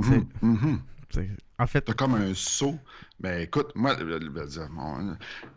[0.00, 0.10] Puis,
[1.10, 1.30] tu sais,
[1.62, 2.76] En fait, T'as comme un saut.
[3.20, 5.14] Mais écoute, moi, euh,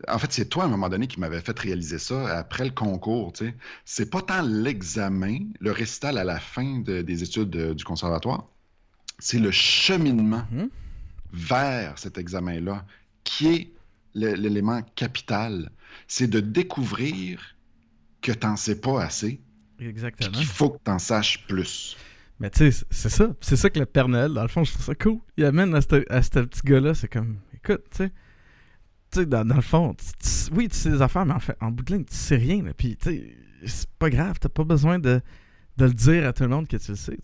[0.07, 2.69] en fait, c'est toi à un moment donné qui m'avait fait réaliser ça après le
[2.71, 3.33] concours.
[3.33, 3.55] tu sais.
[3.85, 8.45] C'est pas tant l'examen, le récital à la fin de- des études du conservatoire,
[9.17, 10.69] c'est le cheminement Mhm.
[11.33, 12.85] vers cet examen-là
[13.23, 13.71] qui est
[14.13, 15.71] l'élément capital.
[16.07, 17.55] C'est de découvrir
[18.21, 19.41] que t'en sais pas assez,
[19.79, 20.31] exactement.
[20.37, 21.97] qu'il faut que t'en saches plus.
[22.39, 23.33] Mais tu sais, c'est ça.
[23.41, 25.19] C'est ça que le Père Noël, dans le fond, je trouve ça cool.
[25.37, 28.11] Il amène à ce à petit gars-là, c'est comme, écoute, tu sais,
[29.11, 29.95] tu dans, dans le fond,
[30.53, 32.63] oui, tu sais des affaires, mais en fait, en bout de ligne, tu sais rien.
[32.77, 35.21] Puis, tu sais, c'est pas grave, t'as pas besoin de,
[35.77, 37.17] de le dire à tout le monde que tu le sais.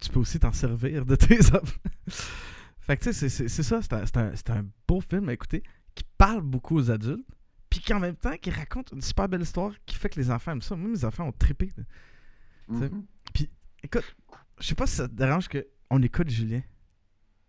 [0.00, 1.60] tu peux aussi t'en servir de tes affaires.
[2.80, 5.62] fait que, tu sais, c'est- ça, c'est un, un, un beau film à écouter
[5.94, 7.24] qui parle beaucoup aux adultes,
[7.68, 10.30] puis qui en même temps, qui raconte une super belle histoire qui fait que les
[10.32, 10.74] enfants aiment ça.
[10.74, 11.70] Moi, mes enfants ont trippé.
[13.82, 14.04] Écoute,
[14.60, 16.62] je sais pas si ça te dérange qu'on écoute Julien.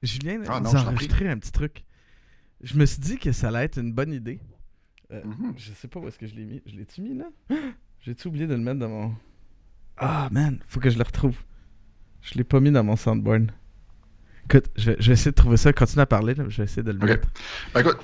[0.02, 1.84] Julien Ah nous non, a enregistré un petit truc.
[2.62, 4.40] Je me suis dit que ça allait être une bonne idée.
[5.12, 5.54] Euh, Mhm.
[5.58, 6.62] Je sais pas où est-ce que je l'ai mis.
[6.66, 7.26] Je l'ai-tu mis là?
[8.02, 9.16] J'ai-tu oublié de le mettre dans mon...
[9.98, 11.38] Ah man, faut que je le retrouve.
[12.22, 13.52] Je l'ai pas mis dans mon soundboard.
[14.46, 15.72] Écoute, je vais, je vais essayer de trouver ça.
[15.74, 16.46] Continue à parler, là.
[16.48, 17.28] je vais essayer de le mettre.
[17.74, 17.98] Ben, écoute,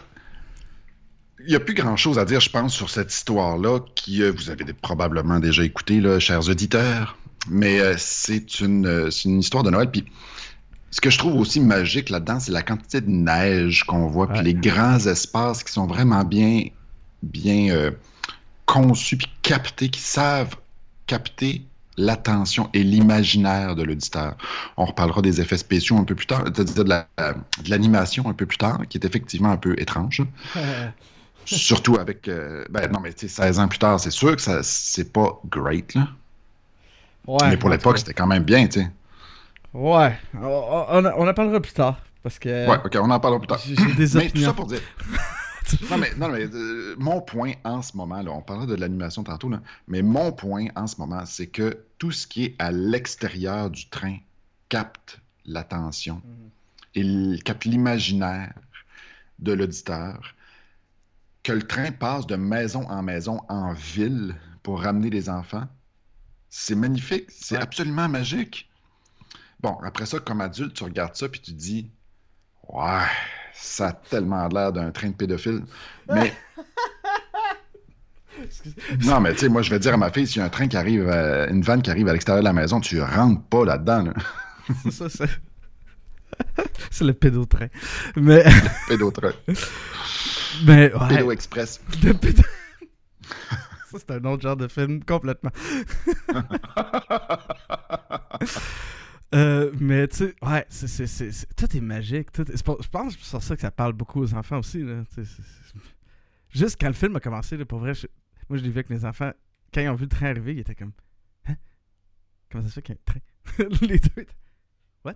[1.39, 4.49] il n'y a plus grand-chose à dire, je pense, sur cette histoire-là, qui euh, vous
[4.49, 7.16] avez probablement déjà écouté, là, chers auditeurs.
[7.49, 9.89] Mais euh, c'est une, euh, une histoire de Noël.
[9.91, 10.05] Puis
[10.91, 14.37] ce que je trouve aussi magique là-dedans, c'est la quantité de neige qu'on voit, puis
[14.37, 14.43] Ouais.
[14.43, 16.63] les grands espaces qui sont vraiment bien,
[17.23, 17.91] bien euh,
[18.65, 20.55] conçus, puis captés, qui savent
[21.05, 21.63] capter
[21.99, 24.35] l'attention et l'imaginaire de l'auditeur.
[24.75, 27.07] On reparlera des effets spéciaux un peu plus tard, c'est-à-dire de la-
[27.63, 30.21] de l'animation un peu plus tard, qui est effectivement un peu étrange.
[31.45, 32.27] Surtout avec.
[32.27, 35.11] euh, ben non, mais tu sais, 16 ans plus tard, c'est sûr que ça c'est
[35.13, 36.09] pas great, là.
[37.27, 38.91] Ouais, mais pour l'époque, c'était quand même bien, tu sais.
[39.73, 41.99] Ouais, on, on, on en parlera plus tard.
[42.23, 43.59] Parce que Ouais, ok, on en parlera plus tard.
[43.63, 44.47] j'ai des Mais tout opinions.
[44.47, 44.81] ça pour dire.
[45.91, 49.23] non, mais, non, mais euh, mon point en ce moment, là, on parlait de l'animation
[49.23, 52.71] tantôt, là, mais mon point en ce moment, c'est que tout ce qui est à
[52.71, 54.17] l'extérieur du train
[54.69, 56.49] capte l'attention Mhm.
[56.95, 58.53] et l- capte l'imaginaire
[59.39, 60.33] de l'auditeur.
[61.43, 65.63] Que le train passe de maison en maison en ville pour ramener les enfants,
[66.49, 67.61] c'est magnifique, c'est Ouais.
[67.61, 68.69] absolument magique.
[69.59, 71.89] Bon, après ça, comme adulte, tu regardes ça puis tu dis
[72.69, 73.01] Ouais,
[73.53, 75.63] ça a tellement l'air d'un train de pédophile.
[76.13, 76.33] Mais
[79.05, 80.49] non, mais tu sais, moi, je vais dire à ma fille, s'il y a un
[80.49, 83.41] train qui arrive, euh, une vanne qui arrive à l'extérieur de la maison, tu rentres
[83.43, 84.03] pas là-dedans.
[84.03, 84.13] Là.
[84.83, 85.29] C'est ça, c'est.
[86.91, 87.67] c'est le pédotrain.
[88.15, 88.43] Mais.
[88.89, 89.31] Pédotrain.
[90.65, 90.93] Mais.
[90.93, 91.07] Ouais.
[91.07, 91.81] Pédo Express.
[92.03, 92.43] Le pédo-
[93.23, 93.57] Ça,
[93.97, 95.51] c'est un autre genre de film complètement.
[99.35, 102.31] Euh, mais tu sais, ouais, c'est, c'est, c'est, c'est- tout est magique.
[102.31, 104.81] Tout est- je pense que c'est sur ça que ça parle beaucoup aux enfants aussi.
[104.81, 105.03] Là,
[106.49, 108.07] Juste quand le film a commencé, là, pour vrai, je-
[108.47, 109.33] moi je l'ai vu avec mes enfants.
[109.73, 110.93] Quand ils ont vu le train arriver, ils étaient comme
[111.45, 111.55] Hein?
[112.49, 113.67] Comment ça se fait qu'il y a un train?
[113.87, 114.27] Les deux étaient
[115.03, 115.15] What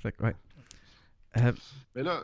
[0.00, 0.36] Fait que, ouais.
[1.38, 1.52] Euh,
[1.96, 2.22] Mais là,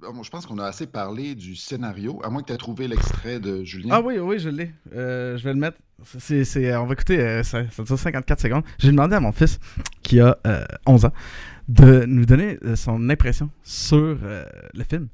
[0.00, 2.88] bon, je pense qu'on a assez parlé du scénario, à moins que tu aies trouvé
[2.88, 3.94] l'extrait de Julien.
[3.96, 4.72] Ah oui, oui, je l'ai.
[4.94, 5.78] Euh, je vais le mettre.
[6.18, 8.64] C'est- on va écouter, euh, ça, ça dure 54 secondes.
[8.78, 9.58] J'ai demandé à mon fils,
[10.02, 11.12] qui a euh, 11 ans,
[11.68, 15.08] de nous donner euh, son impression sur euh, le film.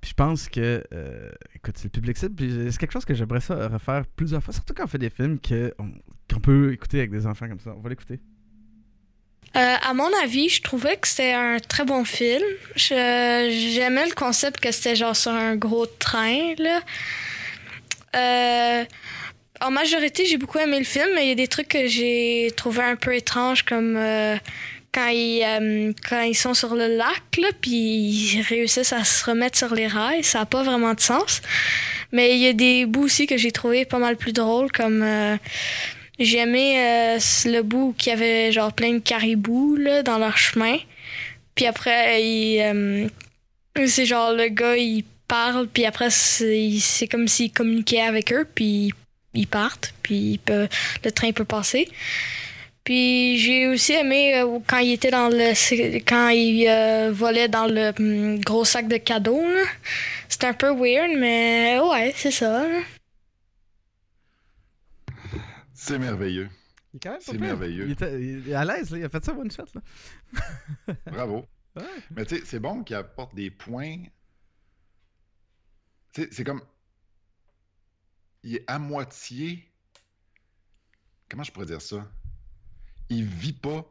[0.00, 2.34] Puis je pense que, euh, écoute, c'est le public cible.
[2.70, 5.38] C'est quelque chose que j'aimerais ça refaire plusieurs fois, surtout quand on fait des films
[5.38, 5.92] que on-
[6.32, 7.74] qu'on peut écouter avec des enfants comme ça.
[7.76, 8.20] On va l'écouter.
[9.56, 12.42] Euh, à mon avis, je trouvais que c'était un très bon film.
[12.76, 16.80] J'aimais le concept que c'était genre sur un gros train, là.
[18.16, 18.84] Euh,
[19.60, 22.52] en majorité, j'ai beaucoup aimé le film, mais il y a des trucs que j'ai
[22.56, 24.36] trouvé un peu étranges, comme euh,
[24.92, 29.24] quand, ils, euh, quand ils sont sur le lac, là, puis ils réussissent à se
[29.24, 30.24] remettre sur les rails.
[30.24, 31.42] Ça n'a pas vraiment de sens.
[32.10, 35.38] Mais il y a des bouts aussi que j'ai trouvé pas mal plus drôles, comme...
[36.18, 40.76] j'ai aimé euh, le bout qui avait genre plein de caribous dans leur chemin.
[41.54, 43.08] Puis après, euh,
[43.86, 48.92] c'est genre le gars, il parle, puis après, c'est comme s'il communiquait avec eux, puis
[49.34, 51.88] ils partent, puis le train peut passer.
[52.84, 55.52] Puis j'ai aussi aimé euh, quand il était dans le.
[56.00, 59.42] quand il volait dans le hum, gros sac de cadeaux.
[60.28, 62.66] C'était un peu weird, mais ouais, c'est ça.
[65.84, 66.48] C'est merveilleux.
[66.92, 67.86] Il est quand même C'est merveilleux.
[67.86, 69.64] Il, était- il est à l'aise, il a fait ça one shot.
[69.74, 70.94] Là.
[71.06, 71.46] Bravo.
[71.76, 71.82] Ouais.
[72.12, 74.04] Mais tu sais, c'est bon qu'il apporte des points.
[76.12, 76.62] Tu sais, c'est comme.
[78.44, 79.70] Il est à moitié.
[81.28, 82.08] Comment je pourrais dire ça?
[83.08, 83.84] Il vit pas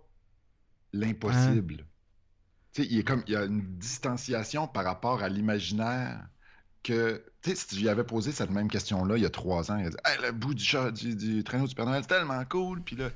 [0.93, 1.85] l'impossible.
[2.71, 3.23] Tu sais, il est comme.
[3.27, 6.27] Il y a une distanciation par rapport à l'imaginaire
[6.83, 7.23] que.
[7.41, 9.97] Tu sais, avais posé cette même question-là il y a trois ans, il a dit
[10.05, 12.81] Hey, le bout du chat du, du traîneau du Père Noël, c'est tellement cool.
[12.81, 13.09] Puis là.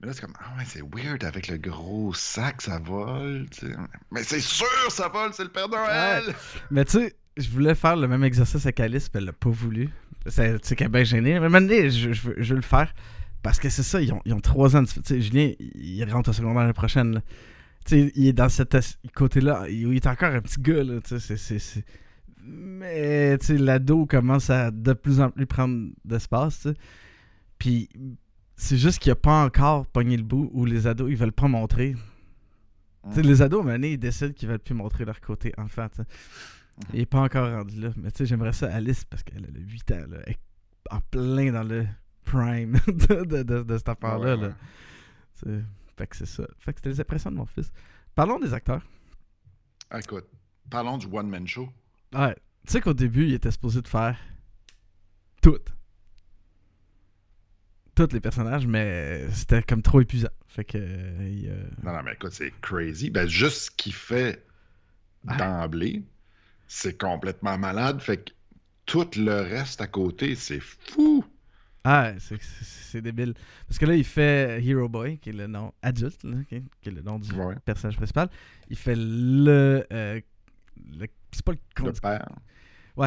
[0.00, 3.46] Mais là, c'est comme, ah ouais, c'est weird avec le gros sac, ça vole.
[4.10, 6.34] Mais c'est sûr, ça vole, c'est le Père Noël.
[6.70, 9.48] Mais tu sais, je voulais faire le même exercice avec Alice, puis elle l'a pas
[9.48, 9.88] voulu.
[10.26, 11.40] C'est- qu'elle est bien gênée.
[11.40, 12.92] Mais maintenant, je, je veux, je veux le faire
[13.42, 14.84] Parce que c'est ça, ils ont, trois ans.
[14.84, 17.22] Tu sais, Julien, il rentre au secondaire l'année prochaine.
[17.86, 18.76] Tu sais, il est dans cet
[19.14, 21.84] côté-là, il, il est encore un petit gars, là, tu sais, c'est-
[22.46, 26.74] Mais, tu sais, l'ado commence à de plus en plus prendre d'espace, tu sais.
[27.58, 27.88] Puis,
[28.56, 31.48] c'est juste qu'il a pas encore pogné le bout où les ados, ils veulent pas
[31.48, 31.94] montrer.
[33.08, 35.20] Tu sais, les ados, à un moment donné, ils décident qu'ils veulent plus montrer leur
[35.20, 36.08] côté enfant, tu sais.
[36.92, 37.90] Il est pas encore rendu là.
[37.96, 40.18] Mais tu sais, j'aimerais ça Alice parce qu'elle a 8 ans, là.
[40.26, 40.38] Elle est
[40.90, 41.86] en plein dans le
[42.24, 44.52] prime de, de, de, de cette affaire-là, Ouais,
[45.46, 45.62] ouais.
[45.96, 46.46] Fait que c'est ça.
[46.58, 47.72] Fait que c'était les impressions de mon fils.
[48.14, 48.82] Parlons des acteurs.
[49.90, 50.26] Ah, Écoute,
[50.68, 51.68] parlons du one-man show.
[52.14, 52.34] Ouais.
[52.66, 54.16] Tu sais qu'au début, il était supposé de faire
[55.42, 55.68] toutes.
[57.94, 60.28] Tous les personnages, mais c'était comme trop épuisant.
[60.48, 60.76] Fait que.
[60.78, 63.10] euh, il, euh, Non, non, mais écoute, c'est crazy.
[63.10, 64.44] Ben, juste ce qu'il fait
[65.26, 65.36] Ah.
[65.36, 66.02] d'emblée,
[66.68, 68.00] c'est complètement malade.
[68.00, 68.32] Fait que
[68.84, 71.24] tout le reste à côté, c'est fou.
[71.84, 73.34] Ah, c'est- débile.
[73.68, 76.88] Parce que là, il fait Hero Boy, qui est le nom adulte, là, qui, qui
[76.88, 77.54] est le nom du Ouais.
[77.64, 78.28] personnage principal.
[78.70, 79.86] Il fait le.
[79.92, 80.20] euh,
[80.98, 81.06] le-
[81.36, 82.18] c'est pas le, Le conducteur.
[82.96, 83.06] père.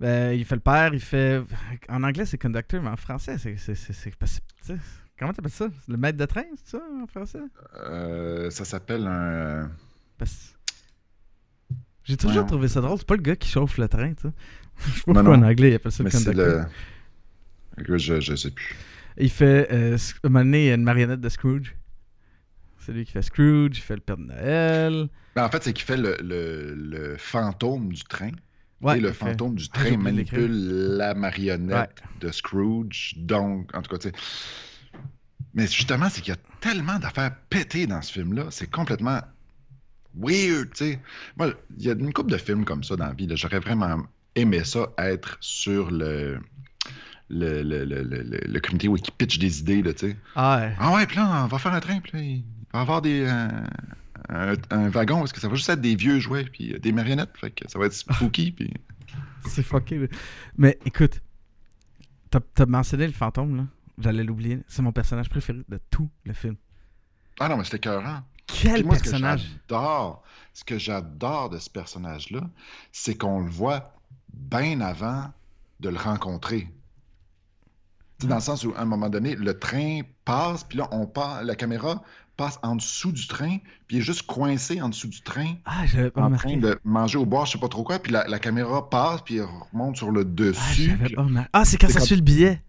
[0.00, 1.42] Ben, il fait le père, il fait.
[1.88, 3.56] En anglais, c'est conducteur, mais en français, c'est.
[5.18, 5.68] Comment t'appelles ça?
[5.86, 7.38] Le maître de train, c'est ça en français?
[7.76, 9.70] Euh, ça s'appelle un.
[10.18, 10.56] Parce-
[12.04, 12.98] J'ai toujours trouvé ça drôle.
[12.98, 14.34] C'est pas le gars qui chauffe le train, tu sais.
[14.78, 16.66] Je sais pas pourquoi en anglais, il appelle ça le Mais c'est conducteur.
[17.78, 17.98] le.
[17.98, 18.74] Je, je sais plus.
[19.18, 19.68] Il fait.
[19.70, 21.76] Euh, Sc- un moment donné, il y a une marionnette de Scrooge.
[22.84, 25.08] C'est lui qui fait Scrooge, il fait le Père de Noël.
[25.36, 28.32] Ben, en fait, c'est qu'il fait le, le- le fantôme du train.
[28.80, 29.98] Ouais, et le fait- fantôme du Ah, train l'écrire.
[30.02, 33.14] manipule la marionnette de Scrooge.
[33.18, 34.14] Donc, en tout cas, tu sais.
[35.54, 38.46] Mais justement, c'est qu'il y a tellement d'affaires pétées dans ce film-là.
[38.50, 39.20] C'est complètement
[40.18, 41.00] weird, tu sais.
[41.36, 43.28] Moi, il y a une couple de films comme ça dans la vie.
[43.36, 44.02] J'aurais vraiment
[44.34, 46.40] aimé ça, être sur le.
[47.34, 50.16] Le, le, le, le, comité où ils pitch des idées, là, tu sais.
[50.34, 50.74] Ah ouais.
[50.78, 53.24] Ah ouais, puis là, on va faire un train, puis là, il va avoir des,
[53.26, 53.48] euh,
[54.28, 56.92] un, un wagon, parce que ça va juste être des vieux jouets, puis euh, des
[56.92, 58.72] marionnettes, fait que ça va être spooky, puis...
[59.46, 60.08] C'est fucké.
[60.56, 61.20] Mais écoute,
[62.30, 63.66] t'as t'as mentionné le fantôme, là.
[63.98, 64.60] J'allais l'oublier.
[64.68, 66.56] C'est mon personnage préféré de tout le film.
[67.38, 68.22] Ah non, mais c'était écœurant.
[68.46, 69.48] Quel Puis moi, personnage
[70.54, 72.42] ce que j'adore de ce personnage-là,
[72.90, 73.94] c'est qu'on le voit
[74.32, 75.32] bien avant
[75.80, 76.68] de le rencontrer.
[78.20, 81.42] Dans le sens où, à un moment donné, le train passe, puis là, on part,
[81.42, 82.02] la caméra
[82.42, 85.86] passe en dessous du train, puis il est juste coincé en dessous du train, Ah,
[85.86, 86.48] j'avais pas en remarqué.
[86.48, 89.20] train de manger au boire, je sais pas trop quoi, puis la, la caméra passe,
[89.22, 90.84] puis elle remonte sur le Ah, dessus.
[90.90, 91.48] j'avais puis- pas remarqué.
[91.52, 92.60] Ah, c'est quand ça suit le billet.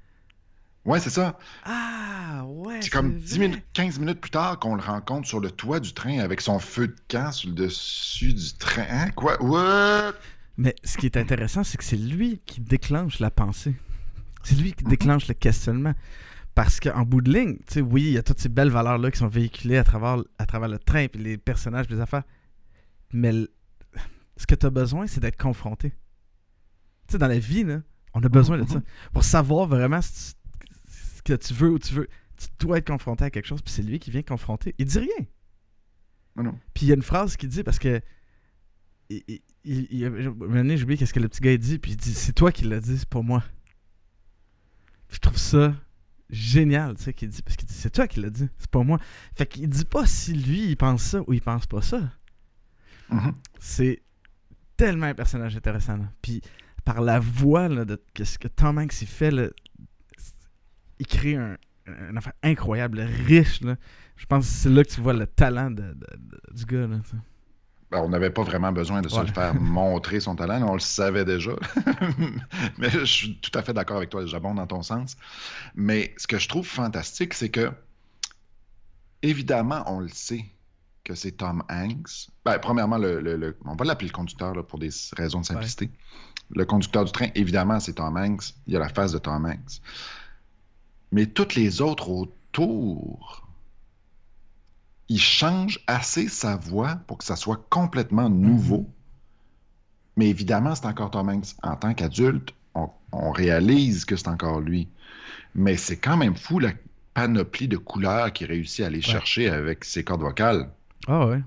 [0.86, 1.40] Ouais, c'est ça.
[1.64, 2.82] Ah, ouais.
[2.82, 3.20] C'est comme vrai.
[3.22, 6.42] 10 minutes, 15 minutes plus tard qu'on le rencontre sur le toit du train avec
[6.42, 8.86] son feu de camp sur le dessus du train.
[8.90, 9.10] Hein?
[9.16, 9.42] Quoi?
[9.42, 10.14] What?
[10.58, 13.74] Mais ce qui est intéressant, c'est que c'est lui qui déclenche la pensée.
[14.44, 15.94] C'est lui qui déclenche le questionnement.
[16.56, 19.10] Parce qu'en bout de ligne, tu sais, oui, il y a toutes ces belles valeurs-là
[19.10, 22.24] qui sont véhiculées à travers, à travers le train, puis les personnages, puis les affaires.
[23.12, 23.32] Mais
[24.38, 25.92] ce que tu as besoin, c'est d'être confronté.
[27.08, 27.82] Tu sais, dans la vie, là,
[28.14, 28.82] on a besoin de ça.
[29.14, 30.34] Pour savoir vraiment ce
[31.24, 33.82] que tu veux ou tu veux, tu dois être confronté à quelque chose, puis c'est
[33.82, 34.76] lui qui vient confronter.
[34.78, 35.26] Il dit rien.
[36.36, 36.58] Non.
[36.74, 38.02] Puis il y a une phrase qu'il dit parce que.
[39.10, 39.42] Il, il,
[39.92, 40.28] il, j'ai
[40.84, 42.98] oublié qu'est-ce que le petit gars dit, puis il dit C'est toi qui l'as dit,
[42.98, 43.44] c'est pas moi.
[45.08, 45.76] Puis je trouve ça
[46.34, 48.84] génial, tu sais, qu'il dit, parce qu'il dit C'est toi qui l'as dit, c'est pas
[48.84, 49.00] moi.
[49.36, 52.02] Fait qu'il dit pas si lui il pense ça ou il pense pas ça.
[53.10, 53.34] Mhm.
[53.60, 54.02] C'est
[54.76, 55.98] tellement un personnage intéressant.
[55.98, 56.12] là.
[56.22, 56.42] Puis
[56.84, 59.48] par la voix là, de ce que Tom Hanks il fait, là,
[61.00, 63.62] il crée un, un affaire incroyable, riche.
[63.62, 63.76] Là.
[64.16, 66.88] Je pense que c'est là que tu vois le talent de, de- de- du gars.
[66.88, 67.18] Là, tu sais.
[67.94, 69.26] Ben, on n'avait pas vraiment besoin de se Ouais.
[69.28, 71.52] le faire montrer son talent, on le savait déjà.
[72.78, 75.16] Mais je suis tout à fait d'accord avec toi, j'abonde dans ton sens.
[75.76, 77.72] Mais ce que je trouve fantastique, c'est que,
[79.22, 80.46] évidemment, on le sait
[81.04, 82.30] que c'est Tom Hanks.
[82.46, 85.46] Ben, premièrement, le, le- le- on va l'appeler le conducteur là, pour des raisons de
[85.46, 85.90] simplicité.
[86.56, 88.54] Le conducteur du train, évidemment, c'est Tom Hanks.
[88.68, 89.82] Il y a la face de Tom Hanks.
[91.12, 93.43] Mais toutes les autres autour,
[95.10, 98.90] il change assez sa voix pour que ça soit complètement nouveau.
[100.16, 101.56] Mais évidemment, c'est encore Tom Hanks.
[101.64, 104.88] En tant qu'adulte, on, on réalise que c'est encore lui.
[105.56, 106.72] Mais c'est quand même fou la
[107.14, 110.70] panoplie de couleurs qu'il réussit à aller chercher avec ses cordes vocales.
[111.08, 111.42] Ah ouais.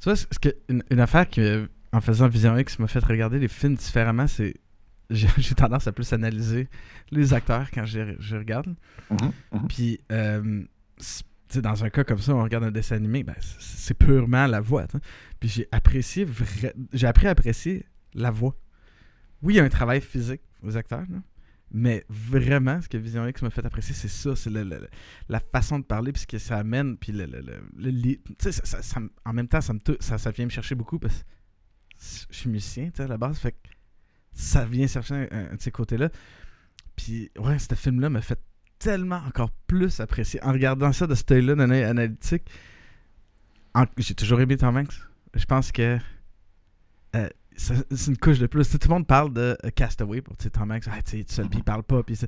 [0.00, 3.04] Tu vois, ce que, une, une affaire qui, euh, en faisant Vision X, m'a fait
[3.04, 4.56] regarder les films différemment, c'est.
[5.10, 6.68] J'ai tendance à plus analyser
[7.10, 8.74] les acteurs quand je, je regarde.
[9.10, 9.68] Mhm, mhm.
[9.68, 10.64] Puis, euh,
[11.60, 14.86] dans un cas comme ça, on regarde un dessin animé, ben, c'est- purement la voix.
[15.40, 16.26] Puis j'ai apprécié,
[16.92, 17.84] j'ai appris à apprécier
[18.14, 18.56] la voix.
[19.42, 21.04] Oui, il y a un travail physique aux acteurs,
[21.74, 24.36] Mais vraiment, ce que Vision X m'a fait apprécier, c'est ça.
[24.36, 28.18] C'est la façon de parler, puis ce que ça amène, puis le, le,
[29.24, 31.24] en même temps, ça, me ça, ça vient me chercher beaucoup parce que
[32.30, 33.38] je suis musicien, à la base.
[33.38, 33.56] Fait que
[34.32, 36.10] ça vient chercher un, un de ces côtés-là.
[36.96, 38.38] Puis, ouais, ce film-là m'a fait
[38.82, 40.42] tellement encore plus apprécier.
[40.44, 42.42] En regardant ça de ce œil-là, d'un œil analytique,
[43.74, 44.94] en- j'ai toujours aimé Tom Hanks.
[45.34, 45.98] Je pense que
[47.16, 48.68] euh, c'est une couche de plus.
[48.68, 50.84] Tout le monde parle de euh, Castaway pour Tom Hanks.
[50.90, 52.02] Ah, tu seul, puis il parle pas.
[52.02, 52.18] Puis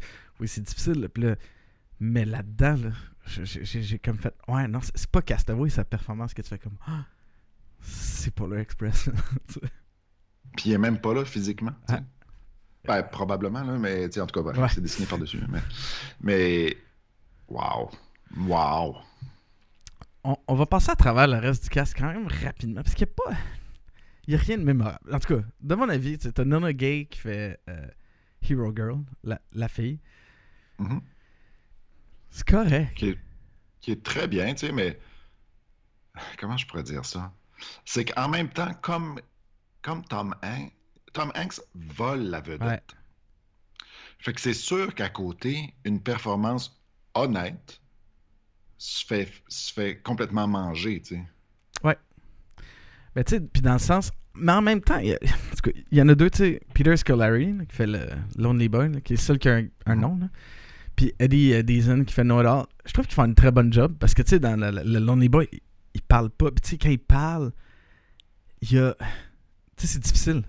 [0.41, 1.01] oui, c'est difficile.
[1.01, 1.37] là, puis là,
[2.01, 2.91] mais là-dedans, là,
[3.27, 7.05] j'ai- comme fait Ouais, non, c'est pas Castaway, sa performance que tu fais comme Ah,
[7.81, 9.09] c'est Polar Express.
[10.57, 11.73] Puis il est même pas là physiquement.
[11.89, 12.01] Ah.
[12.87, 14.69] Ben, probablement, là, mais en tout cas, ben, Ouais.
[14.69, 15.41] c'est dessiné par-dessus.
[15.49, 15.61] Mais,
[16.21, 16.77] mais,
[17.49, 17.91] wow.
[18.37, 18.97] Wow.
[20.25, 22.83] on, on va passer à travers le reste du cast quand même rapidement.
[22.83, 23.39] Parce qu'il n'y a pas.
[24.27, 24.99] Il n'y a rien de mémorable.
[25.15, 27.87] En tout cas, de mon avis, tu as Nona Gay qui fait euh,
[28.49, 29.99] Hero Girl, la, la fille.
[30.79, 31.01] Mhm.
[32.31, 32.95] C'est correct.
[32.97, 33.19] Qui, est,
[33.81, 34.99] qui est très bien, tu sais, mais
[36.39, 37.33] comment je pourrais dire ça?
[37.85, 39.21] C'est qu'en même temps, comme,
[39.83, 40.73] comme Tom Hanks,
[41.15, 42.61] Tom Hanks vole la vedette.
[42.63, 42.83] Ouais.
[44.19, 46.79] Fait que c'est sûr qu'à côté, une performance
[47.15, 47.81] honnête
[48.79, 51.25] se fait, se fait complètement manger, tu sais.
[53.17, 54.11] Mais tu sais, puis dans le sens.
[54.35, 55.19] Mais en même temps, il y, a-
[56.03, 56.61] en y a deux, tu sais.
[56.75, 59.55] Peter Scolari, là, qui fait le Lonely Boy, là, qui est le seul qui a
[59.59, 60.17] un, un nom.
[60.17, 60.29] Là.
[60.97, 62.65] Puis Eddie euh, Deason, qui fait It All.
[62.85, 63.95] Je trouve qu'ils font une très bonne job.
[64.01, 65.61] Parce que, tu sais, dans le Lonely Boy, il,
[65.95, 66.51] il parle pas.
[66.51, 67.53] Puis, tu sais, quand il parle,
[68.63, 68.97] il y a.
[69.77, 70.43] Tu sais, c'est difficile.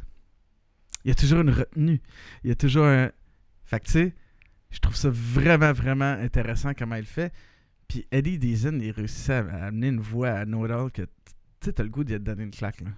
[1.06, 2.02] Il y a toujours une retenue.
[2.44, 3.12] Il y a toujours un.
[3.64, 4.16] Fait que, tu sais,
[4.72, 7.32] je trouve ça vraiment, vraiment intéressant comment il fait.
[7.88, 11.10] Puis Eddie Deason, il réussit à, à amener une voix à All que, tu
[11.62, 12.90] sais, t'as le goût d'y donner une claque, là.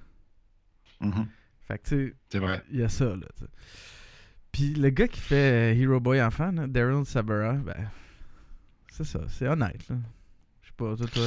[1.02, 1.28] Mhm.
[1.68, 2.64] Fait que, tu sais, C'est vrai.
[2.72, 3.28] il y a ça, là.
[4.54, 7.92] Puis le gars qui fait euh, Hero Boy enfant, là, Daryl Sabara, ben,
[8.92, 9.98] c'est ça, c'est honnête, là.
[10.62, 11.24] Je sais pas, toi, toi,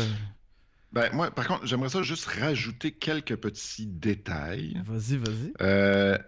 [0.93, 4.81] Ben, moi, par contre, j'aimerais ça juste rajouter quelques petits détails.
[4.87, 5.53] vas-y, vas-y.
[5.61, 6.19] Euh,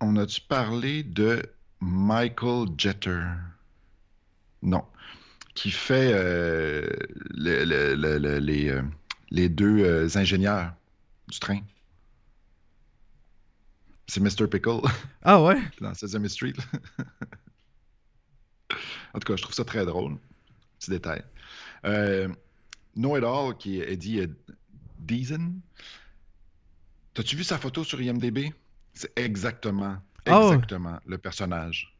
[0.00, 1.42] on a-tu parlé de
[1.80, 3.22] Michael Jeter?
[4.62, 4.84] Non.
[5.54, 6.88] Qui fait euh,
[7.30, 8.82] le- le- le- le- les, euh,
[9.30, 10.72] les deux euh, ingénieurs
[11.28, 11.60] du train.
[14.06, 14.48] C'est Mr.
[14.48, 14.80] Pickle
[15.22, 15.60] Ah ouais?
[15.80, 16.54] dans Sesame Street.
[19.14, 20.16] en tout cas, je trouve ça très drôle.
[20.78, 21.22] Petit détail.
[21.84, 22.28] Euh,
[22.96, 24.26] Know It All, qui est Eddie euh,
[24.98, 25.54] Deason.
[27.14, 28.52] T'as-tu vu sa photo sur IMDb?
[28.94, 31.98] C'est exactement, Ah exactement le personnage.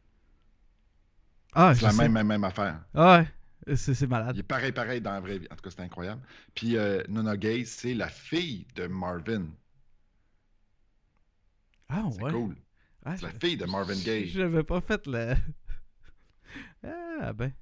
[1.54, 2.84] Ah, C'est la même, même, même affaire.
[2.94, 3.24] Ah
[3.66, 4.40] ouais, c'est c'est Il malade.
[4.40, 5.46] est pareil, pareil dans la vraie vie.
[5.52, 6.22] En tout cas, c'est incroyable.
[6.54, 9.46] Puis euh, Nona Gay, c'est la fille de Marvin.
[11.90, 12.30] Ah C'est ouais?
[12.30, 12.56] cool.
[13.04, 14.38] Ah, C'est la fille de Marvin Gaye.
[14.38, 15.34] J'avais pas fait le...
[16.84, 17.52] Ah ben,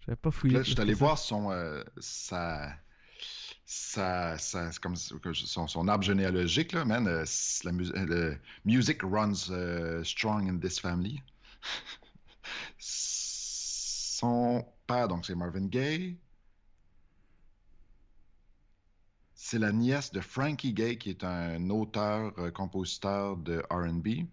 [0.00, 0.58] j'avais pas fouillé.
[0.58, 2.74] Là, je suis allé voir son, euh, sa,
[3.70, 7.06] sa- c'est comme son, arbre généalogique, là, man.
[7.06, 7.24] euh,
[7.64, 11.22] la euh, le runs euh, strong in this family.
[12.78, 16.18] Son père, donc, c'est Marvin Gaye.
[19.34, 24.28] C'est la nièce de Frankie Gaye, qui est un auteur-compositeur de RB.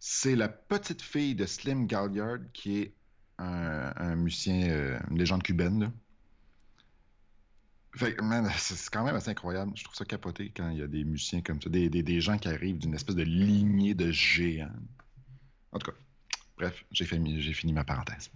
[0.00, 2.94] C'est la petite fille de Slim Galliard, qui est
[3.38, 5.92] un, musicien, euh, une légende cubaine.
[7.94, 9.72] Fait que, man, c'est c'est quand même assez incroyable.
[9.74, 12.20] Je trouve ça capoté quand il y a des musiciens comme ça, des, des- des
[12.20, 14.70] gens qui arrivent d'une espèce de lignée de géants.
[15.72, 15.96] En tout cas,
[16.56, 18.30] bref, j'ai fini, j'ai fini ma parenthèse.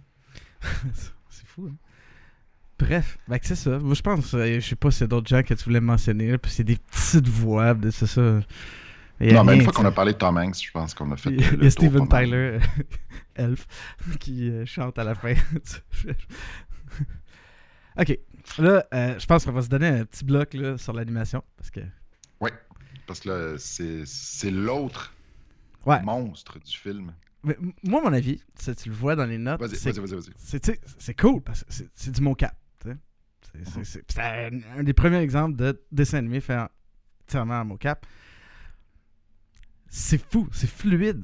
[1.29, 1.75] c'est fou, hein?
[2.79, 3.79] Bref, ben c'est ça.
[3.79, 6.37] Moi, je pense, euh, je sais pas y a d'autres gens que tu voulais mentionner,
[6.37, 8.21] puis c'est des petites voix, de- c'est ça.
[8.21, 11.17] Non, mais une rien, fois qu'on a parlé de Tom Hanks, je pense qu'on a
[11.17, 11.31] fait.
[11.31, 12.07] Il y a, il y le a Steven.
[12.07, 12.59] Tyler,
[13.35, 13.65] Elf,
[14.19, 15.33] qui euh, chante à la fin.
[17.99, 18.19] ok.
[18.59, 21.43] Là, euh, je pense qu'on va se donner un petit bloc là, sur l'animation.
[21.57, 21.81] Parce que.
[22.41, 22.49] Oui,
[23.05, 25.13] parce que là, c'est c'est l'autre
[25.85, 26.01] Ouais.
[26.01, 27.13] monstre du film.
[27.43, 29.59] Mais moi, mon avis, tu, tu le vois dans les notes.
[29.61, 32.55] Vas-y, c'est- vas-y, vas-y, c'est cool parce que c'est- c'est du mocap.
[32.83, 33.83] sais.
[33.83, 36.67] C'est- un, un des premiers exemples de dessin animé fait en-
[37.23, 38.05] entièrement en mocap.
[39.89, 41.23] C'est fou, c'est fluide.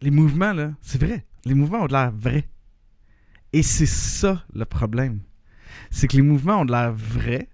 [0.00, 1.26] Les mouvements, là, c'est vrai.
[1.44, 2.48] Les mouvements ont de l'air vrais.
[3.52, 5.20] Et c'est ça le problème.
[5.90, 7.48] C'est que les mouvements ont de l'air vrais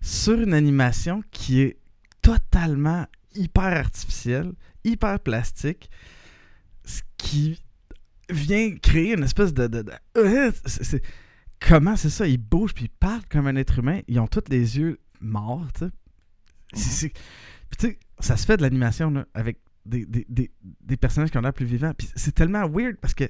[0.00, 1.78] sur une animation qui est
[2.22, 4.52] totalement hyper artificielle,
[4.84, 5.90] hyper plastique,
[6.84, 7.60] ce qui
[8.30, 9.66] vient créer une espèce de...
[9.66, 10.52] de- de- euh,
[11.60, 12.26] Comment c'est ça?
[12.26, 14.00] Ils bougent puis ils parlent comme un être humain.
[14.08, 15.86] Ils ont tous les yeux morts, tu
[16.78, 17.08] sais.
[17.08, 20.50] Puis sais, ça se fait de l'animation, avec des, des, des,
[20.82, 21.92] des personnages qui ont l'air plus vivants.
[21.96, 23.24] Puis c'est tellement weird parce que,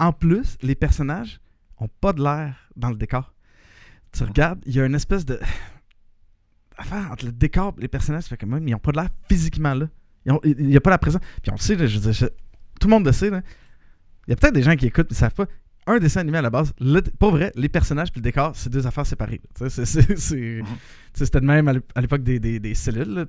[0.00, 1.40] en plus, les personnages
[1.78, 3.32] ont pas de l'air dans le décor.
[4.18, 5.38] Tu regardes, il y a une espèce de.
[6.76, 9.08] Affaire entre le décor et les personnages, fait que même, ils ont pas de l'air
[9.28, 9.88] physiquement là.
[10.44, 11.22] Il n'y a pas la présence.
[11.42, 12.26] Puis on le sait, là, je je-
[12.80, 13.30] tout le monde le sait.
[13.30, 13.42] là.
[14.26, 15.46] Il y a peut-être des gens qui écoutent et ne savent pas.
[15.86, 18.68] Un dessin animé à la base, le, pas vrai, les personnages puis le décor, c'est
[18.70, 19.40] deux affaires séparées.
[19.56, 23.26] Sais, C'était de même à l'ép- à l'époque des, des, des cellules.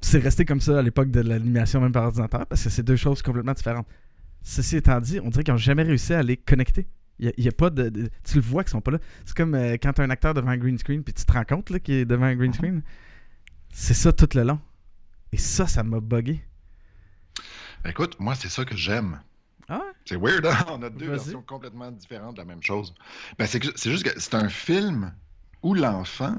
[0.00, 2.94] c'est resté comme ça à l'époque de l'animation même par ordinateur parce que c'est deux
[2.96, 3.88] choses complètement différentes.
[4.42, 6.86] Ceci étant dit, on dirait qu'ils n'ont jamais réussi à les connecter.
[7.18, 8.98] Il n'y a, pas de, de- Tu le vois qu'ils sont pas là.
[9.24, 11.32] C'est comme euh, quand tu as un acteur devant un green screen puis tu te
[11.32, 12.82] rends compte là, qu'il est devant un green screen.
[13.70, 14.60] C'est ça tout le long.
[15.32, 16.42] Et ça, ça m'a buggé.
[17.84, 19.20] Écoute, moi, c'est ça que j'aime.
[19.68, 19.92] Ah ouais?
[20.04, 20.56] C'est weird, hein?
[20.68, 22.94] On a deux versions complètement différentes de la même chose.
[23.38, 25.12] Ben, c'est juste que c'est un film
[25.62, 26.36] où l'enfant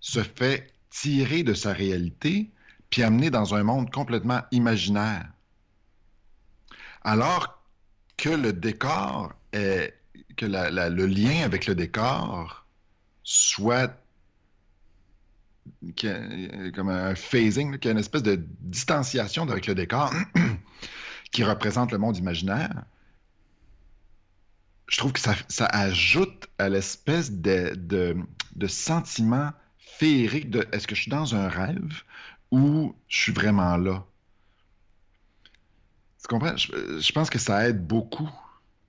[0.00, 2.50] se fait tirer de sa réalité
[2.90, 5.28] puis amener dans un monde complètement imaginaire.
[7.02, 7.62] Alors
[8.16, 12.66] que le décor que le lien avec le décor
[13.22, 13.96] soit
[16.74, 20.12] comme un phasing, qu'il y a une espèce de distanciation avec le décor
[21.32, 22.84] qui représente le monde imaginaire,
[24.88, 31.02] je trouve que ça, ajoute à l'espèce de, de, sentiment féerique de est-ce que je
[31.02, 32.02] suis dans un rêve
[32.50, 34.04] ou je suis vraiment là?
[36.20, 36.56] Tu comprends?
[36.56, 38.28] Je pense que ça aide beaucoup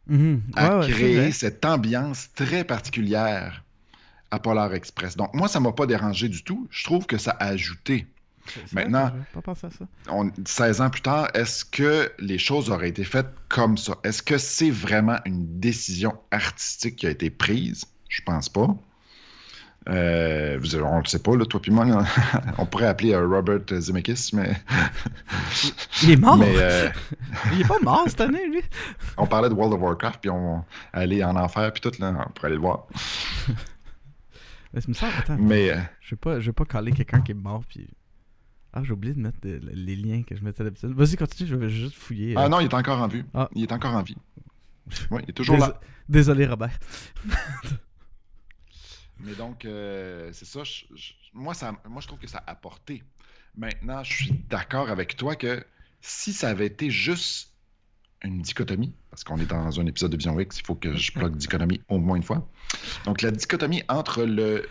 [0.07, 0.41] Mhm.
[0.55, 3.63] à Ouais, créer cette ambiance très particulière
[4.31, 5.15] à Polar Express.
[5.17, 6.67] Donc, moi, ça m'a pas dérangé du tout.
[6.71, 8.07] Je trouve que ça a ajouté.
[8.73, 9.85] Maintenant- pas pensé à ça.
[10.09, 13.97] On- 16 ans plus tard, est-ce que les choses auraient été faites comme ça?
[14.03, 17.85] Est-ce que c'est vraiment une décision artistique qui a été prise?
[18.09, 18.75] Je pense pas.
[19.89, 21.85] Euh, on ne le sait pas, là, toi puis moi.
[21.85, 22.05] là.
[22.59, 24.55] on pourrait appeler euh, Robert Zemeckis, mais,
[26.03, 26.37] Il est mort!
[26.37, 26.89] mais euh,
[27.53, 28.61] Il est pas mort cette année, lui!
[29.17, 30.63] on parlait de World of Warcraft, puis on
[30.93, 32.85] allait en enfer, puis tout, là, on pourrait aller le voir.
[34.73, 37.31] Mais me semble, attends, Mais euh, je vais pas, je vais pas caler quelqu'un qui
[37.31, 37.89] est mort, puis...
[38.73, 40.93] Ah, j'ai oublié de mettre de- les liens que je mettais d'habitude.
[40.93, 42.35] Vas-y, continue, je vais juste fouiller.
[42.37, 43.25] Ah non, il est encore en vue.
[43.33, 43.49] Ah.
[43.53, 44.15] Il est encore en vie.
[45.09, 45.79] Oui, il est toujours Dés- là.
[46.07, 46.79] Désolé, Robert.
[49.23, 50.61] Mais donc, euh, c'est ça.
[51.33, 51.75] moi, ça.
[51.87, 53.03] Moi, je trouve que ça a apporté.
[53.55, 55.63] Maintenant, je suis d'accord avec toi que
[56.01, 57.53] si ça avait été juste
[58.23, 61.11] une dichotomie, parce qu'on est dans un épisode de Vision X, il faut que je
[61.11, 62.47] plug dichotomie au moins une fois.
[63.05, 64.67] Donc, la dichotomie entre le,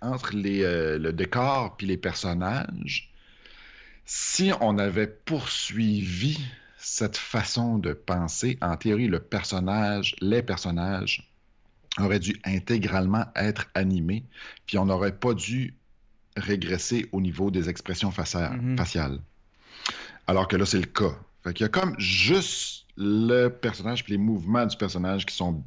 [0.00, 3.12] entre les, euh, le décor puis les personnages,
[4.04, 6.38] si on avait poursuivi
[6.78, 11.27] cette façon de penser, en théorie, le personnage, les personnages
[11.98, 14.24] auraient dû intégralement être animés,
[14.66, 15.74] puis on n'aurait pas dû
[16.36, 18.60] régresser au niveau des expressions faciales.
[18.60, 18.76] Mhm.
[18.76, 19.18] faciales.
[20.26, 21.16] Alors que là, c'est le cas.
[21.42, 25.64] Fait qu'il y a comme juste le personnage puis les mouvements du personnage qui sont,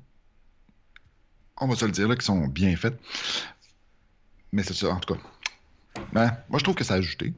[1.57, 2.97] on va se le dire là, qui sont bien faits.
[4.51, 5.19] Mais c'est ça, en tout cas.
[6.13, 7.33] Ben, moi, je trouve que ça a ajouté.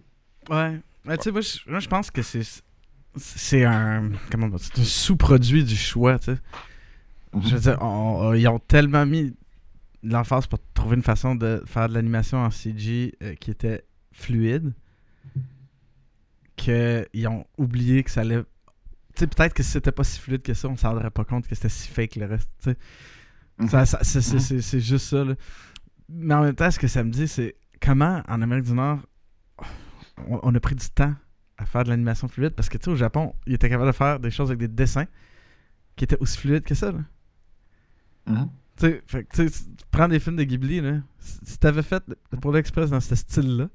[0.50, 0.80] Ouais.
[1.06, 2.42] Mais tu sais, moi, je- pense que c'est.
[3.16, 4.12] C'est un.
[4.32, 6.40] Comment on dit C'est un sous-produit du choix, tu sais.
[7.42, 9.32] Je veux dire, on- on- ils ont tellement mis
[10.04, 13.84] de l'emphase pour trouver une façon de faire de l'animation en CG euh, qui était
[14.12, 14.74] fluide
[16.56, 18.44] qu'ils ont oublié que ça allait.
[19.16, 21.24] Tu sais, peut-être que si c'était pas si fluide que ça, on s'en rendrait pas
[21.26, 22.50] compte que c'était si fake le reste.
[23.60, 23.70] Mhm.
[24.34, 24.40] Mhm.
[24.62, 25.36] c'est juste ça, là.
[26.10, 29.00] Mais en même temps, ce que ça me dit, c'est comment en Amérique du Nord,
[30.28, 31.14] on, on a pris du temps
[31.58, 33.96] à faire de l'animation fluide parce que tu sais, au Japon, ils étaient capables de
[33.96, 35.06] faire des choses avec des dessins
[35.96, 37.00] qui étaient aussi fluides que ça, là.
[38.28, 38.50] Mhm.
[38.78, 41.02] Tu sais, fait que, tu sais, tu prends des films de Ghibli, là.
[41.20, 42.04] Si t'avais fait
[42.42, 43.70] pour l'Express dans ce style-là,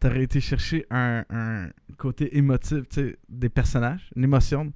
[0.00, 4.72] t'aurais été chercher un, un côté émotif, tu sais, des personnages, une émotion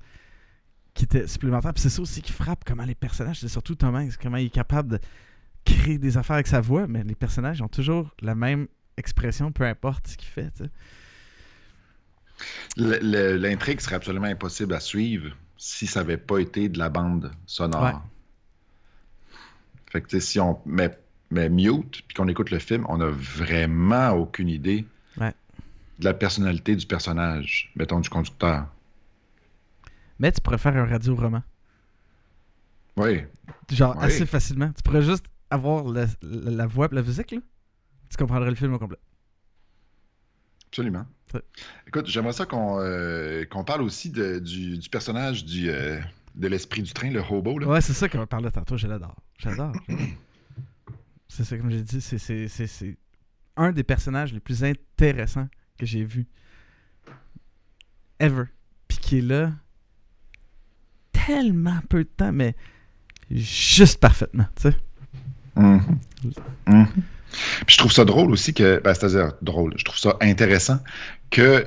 [0.95, 1.75] qui était supplémentaire.
[1.75, 4.47] Puis c'est ça aussi qui frappe, comment les personnages, c'est surtout Tom Hanks, comment il
[4.47, 4.99] est capable de
[5.65, 9.65] créer des affaires avec sa voix, mais les personnages ont toujours la même expression, peu
[9.65, 10.71] importe ce qu'il fait, tu sais.
[12.77, 16.89] Le- le- L'intrigue serait absolument impossible à suivre si ça n'avait pas été de la
[16.89, 17.83] bande sonore.
[17.85, 17.93] Ouais.
[19.91, 20.91] Fait que si on met,
[21.31, 24.85] met mute puis qu'on écoute le film, on n'a vraiment aucune idée
[25.19, 25.33] Ouais.
[25.99, 28.67] de la personnalité du personnage, mettons du conducteur.
[30.19, 31.43] Mais tu pourrais faire un radio-roman.
[32.97, 33.23] Oui,
[33.71, 34.73] Genre, assez facilement.
[34.73, 37.39] Tu pourrais juste avoir la, la, la voix et la musique, là.
[38.09, 38.99] Tu comprendrais le film au complet.
[40.69, 41.07] absolument.
[41.87, 46.01] Écoute, j'aimerais ça qu'on euh, qu'on parle aussi de- du, du personnage du, euh,
[46.37, 47.59] de l'esprit du train, le hobo.
[47.59, 47.67] Là.
[47.67, 49.17] Ouais, c'est ça qu'on parlait tantôt, je l'adore.
[49.39, 49.73] J'adore.
[51.29, 52.97] c'est ça, comme j'ai dit, c'est-
[53.57, 56.27] un des personnages les plus intéressants que j'ai vu
[58.21, 58.45] ever.
[58.87, 59.53] Puis qui est là
[61.13, 62.55] tellement peu de temps, mais
[63.31, 64.77] juste parfaitement, tu sais.
[65.57, 65.99] Mhm.
[66.67, 66.87] Mhm.
[67.67, 70.79] Puis je trouve ça drôle aussi que, ben, c'est-à-dire drôle, je trouve ça intéressant
[71.31, 71.67] que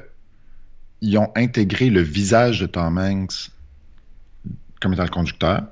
[1.02, 3.50] ils ont intégré le visage de Tom Hanks
[4.80, 5.64] comme étant le conducteur,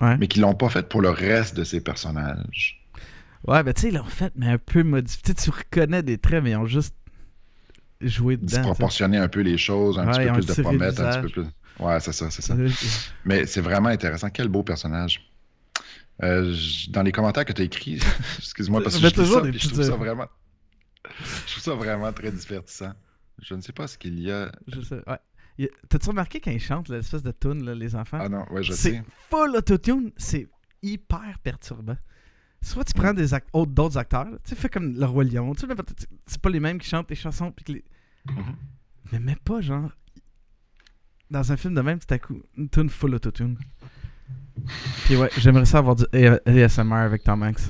[0.00, 0.16] Ouais.
[0.16, 2.80] mais qu'ils l'ont pas fait pour le reste de ses personnages.
[3.46, 5.22] Ouais, ben tu sais, ils l'ont fait, mais un peu modifié.
[5.22, 6.94] Tu sais, tu reconnais des traits, mais ils ont juste
[8.00, 8.46] joué dedans.
[8.46, 11.42] Disproportionner un peu les choses, un Ouais, petit peu plus de pommettes, un petit peu
[11.42, 11.50] plus.
[11.84, 12.56] Ouais, c'est ça, c'est ça.
[13.24, 14.30] Mais c'est vraiment intéressant.
[14.30, 15.30] Quel beau personnage.
[16.24, 16.52] Euh,
[16.88, 18.00] dans les commentaires que tu as écrits,
[18.38, 20.26] excuse-moi, parce que je, ça, trouve ça vraiment.
[21.46, 22.92] Je trouve ça vraiment très divertissant.
[23.40, 24.50] Je ne sais pas ce qu'il y a.
[24.66, 25.18] Je sais, ouais.
[25.88, 28.18] T'as-tu remarqué quand ils chantent l'espèce de tune, là, les enfants?
[28.20, 29.02] Ah non, ouais, je c'est sais.
[29.30, 30.48] full autotune, c'est
[30.82, 31.96] hyper perturbant.
[32.62, 35.60] Soit tu prends des act- autres- d'autres acteurs, tu fais comme Le Roi Lion, tu
[35.62, 37.84] sais, n'importe- c'est pas les mêmes qui chantent les chansons, puis que les...
[38.30, 38.42] Mhm.
[39.12, 39.90] mais mets pas genre
[41.30, 43.56] dans un film de même, tout à coup, une tune full autotune.
[45.04, 47.60] Puis ouais, j'aimerais ça avoir du ASMR avec Tom Hanks.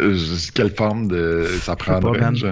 [0.00, 2.46] Euh, je- quelle forme de ça pas, prendrait je-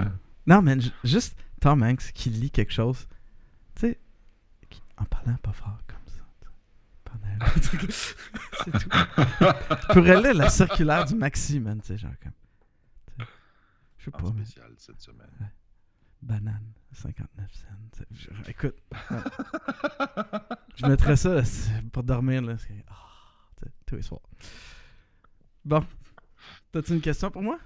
[0.47, 3.07] Non, mais ju- juste Tom Hanks qui lit quelque chose,
[3.81, 3.99] tu sais,
[4.97, 6.21] en parlant pas fort comme ça.
[8.63, 8.89] C'est tout.
[9.93, 12.31] Pour elle, la circulaire du maxi, man, tu sais, genre comme.
[13.17, 13.25] sais,
[13.97, 15.51] Je sais en pas, mais spécial cette semaine.
[16.21, 18.05] banane, 59 cents.
[18.11, 19.17] je- écoute, ouais.
[20.75, 21.41] je mettrais ça là,
[21.91, 22.57] pour dormir, là.
[22.57, 22.73] sais,
[23.87, 24.21] tous les soirs.
[25.65, 25.85] Bon.
[26.71, 27.59] T'as-tu une question pour moi?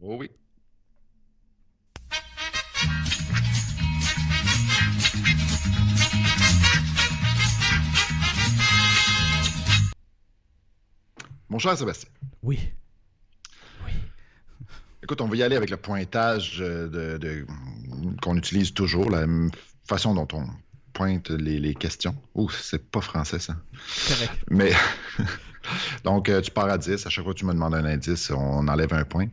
[0.00, 0.30] Oh oui.
[11.50, 12.08] Mon cher Sébastien,
[12.42, 12.58] Oui.
[13.84, 13.92] Oui.
[15.02, 17.46] écoute, on va y aller avec le pointage euh, de, de-
[18.22, 19.50] qu'on utilise toujours, la même
[19.86, 20.46] façon dont on
[20.92, 22.14] pointe les, les questions.
[22.34, 23.56] Ouh, c'est pas français ça.
[24.08, 24.32] Correct.
[24.50, 24.72] Mais
[26.04, 27.06] donc, euh, tu pars à 10.
[27.06, 29.28] À chaque fois que tu me demandes un indice, on enlève un point.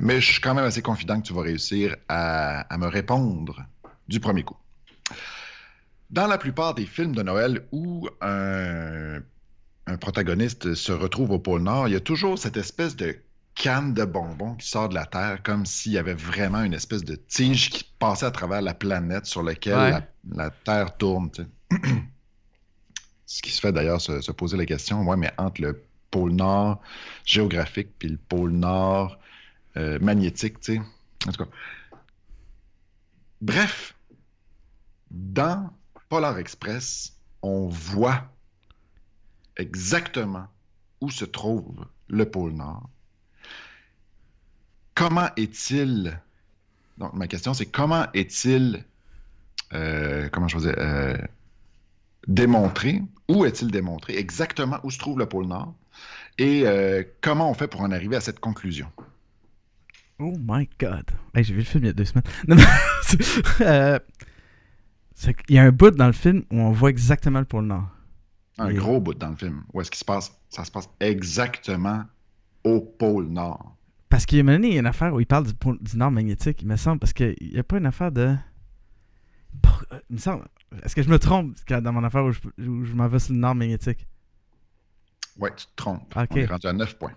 [0.00, 3.64] Mais je suis quand même assez confident que tu vas réussir à, à me répondre
[4.08, 4.56] du premier coup.
[6.10, 9.20] Dans la plupart des films de Noël où un,
[9.86, 13.16] un protagoniste se retrouve au pôle Nord, il y a toujours cette espèce de
[13.54, 17.04] canne de bonbons qui sort de la Terre, comme s'il y avait vraiment une espèce
[17.04, 19.90] de tige qui passait à travers la planète sur laquelle Ouais.
[19.90, 20.02] la,
[20.34, 21.30] la Terre tourne.
[23.26, 26.32] Ce qui se fait d'ailleurs se, se poser la question, ouais, mais entre le pôle
[26.32, 26.80] Nord
[27.24, 29.18] géographique puis le pôle Nord
[29.76, 30.82] euh, magnétique, tu sais.
[31.26, 31.50] En tout cas.
[33.40, 33.94] Bref,
[35.10, 35.70] dans
[36.08, 38.31] Polar Express, on voit
[39.56, 40.46] exactement
[41.00, 42.88] où se trouve le pôle Nord.
[44.94, 46.20] Comment est-il.
[46.98, 48.84] Donc, ma question, c'est comment est-il.
[49.72, 50.78] euh, comment je faisais.
[50.78, 51.16] Euh,
[52.28, 54.16] démontré, où est-il démontré?
[54.16, 55.74] Exactement où se trouve le pôle Nord?
[56.38, 58.88] Et euh, comment on fait pour en arriver à cette conclusion?
[60.18, 61.10] Oh my god.
[61.34, 62.24] J'ai vu le film il y a deux semaines.
[65.46, 67.88] Qu'il y a un bout dans le film où on voit exactement le pôle Nord.
[68.58, 69.64] Un Et- gros bout dans le film.
[69.72, 70.32] Où est-ce qu'il se passe?
[70.50, 72.04] Ça se passe exactement
[72.64, 73.74] au pôle Nord.
[74.08, 75.46] Parce qu'il y a un moment donné, il y a une affaire où il parle
[75.46, 78.12] du, pôle- du Nord magnétique, il me semble, parce qu'il n'y a pas une affaire
[78.12, 78.36] de.
[79.64, 80.44] Euh, Il me semble.
[80.82, 83.38] Est-ce que je me trompe dans mon affaire où je, je m'en vais sur le
[83.40, 84.06] Nord magnétique?
[85.38, 86.12] Ouais, tu te trompes.
[86.16, 86.28] Ok.
[86.32, 87.12] On est rendu à 9 points.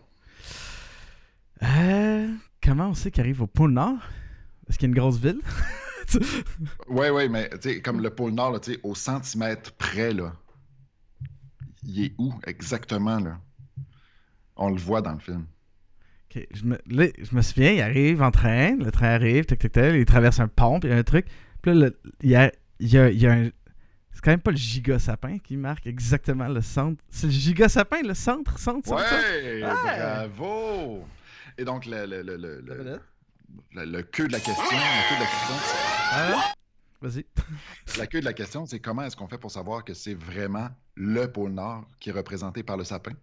[1.63, 2.33] Euh,
[2.63, 3.97] comment on sait qu'il arrive au pôle Nord?
[4.69, 5.39] Est-ce qu'il y a une grosse ville?
[6.88, 10.13] Ouais, ouais, mais tu sais, comme le pôle Nord, là, tu sais, au centimètre près,
[10.13, 10.33] là,
[11.86, 13.39] il est où exactement, là?
[14.57, 15.45] On le voit dans le film.
[16.51, 19.71] Je me, là, je me souviens, il arrive en train, le train arrive, tac, tac,
[19.71, 21.27] tac, il traverse un pont, puis il y a un truc.
[21.61, 23.49] Puis là, le- il y a, il y a- il y a un.
[24.11, 27.01] C'est quand même pas le giga sapin qui marque exactement le centre.
[27.09, 29.01] C'est le giga sapin, le centre, centre, centre.
[29.01, 29.13] centre.
[29.43, 31.05] Ouais, bravo!
[31.57, 32.99] Et donc, le, le, le, le, le,
[33.73, 35.55] le- le queue de la question, la queue de la question,
[36.11, 36.53] Ah,
[37.01, 37.25] Vas-y.
[37.97, 40.69] la queue de la question, c'est comment est-ce qu'on fait pour savoir que c'est vraiment
[40.95, 43.13] le pôle Nord qui est représenté par le sapin?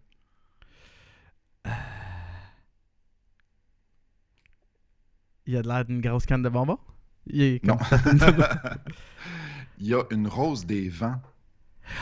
[5.47, 6.79] Il a de l'air d'une grosse canne de bonbons?
[7.27, 7.77] Il est Non.
[9.79, 11.21] Il y a une rose des vents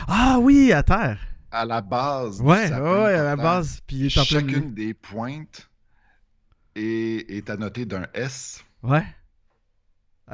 [0.07, 1.19] ah oui, à terre.
[1.51, 2.39] à la base.
[2.39, 3.81] du Ouais, sapin ouais, à la base.
[3.85, 4.09] Puis.
[4.09, 5.69] Chacune des pointes
[6.75, 8.63] est, est annotée d'un S.
[8.83, 9.05] Ouais.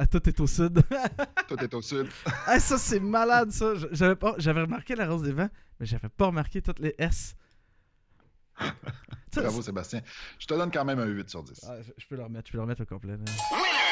[0.00, 0.80] Ah, tout est au sud.
[1.48, 2.06] Tout est au sud.
[2.46, 3.72] ah, ça, c'est malade, ça.
[3.90, 4.36] J'avais, pas...
[4.38, 5.48] J'avais remarqué la rose des vents,
[5.80, 7.34] mais j'avais pas remarqué toutes les S.
[9.34, 10.02] Bravo, Sébastien.
[10.38, 11.66] Je te donne quand même un 8 sur 10.
[11.68, 13.16] Ah, je, je peux le remettre, je peux le remettre au complet.
[13.16, 13.24] là.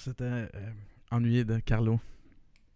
[0.00, 0.46] s'était euh,
[1.10, 2.00] ennuyé de Carlo.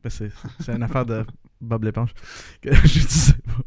[0.03, 1.25] Ben, c'est c'est une affaire de
[1.61, 2.13] Bob l'éponge
[2.61, 3.63] que je disais pas.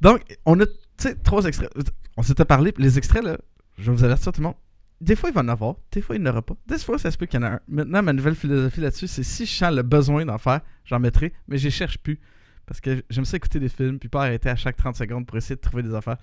[0.00, 1.70] Donc, on a, tu sais, trois extraits.
[2.16, 3.38] On s'était parlé, les extraits, là,
[3.78, 4.56] je vous avertir tout le monde.
[5.00, 6.54] Des fois, il va en avoir, des fois, il n'y en aura pas.
[6.66, 7.60] Des fois, ça se peut qu'il y en a un.
[7.68, 11.32] Maintenant, ma nouvelle philosophie là-dessus, c'est si je sens le besoin d'en faire, j'en mettrai,
[11.48, 12.20] mais je cherche plus.
[12.66, 15.36] Parce que j'aime ça écouter des films, puis pas arrêter à chaque 30 secondes pour
[15.36, 16.18] essayer de trouver des affaires.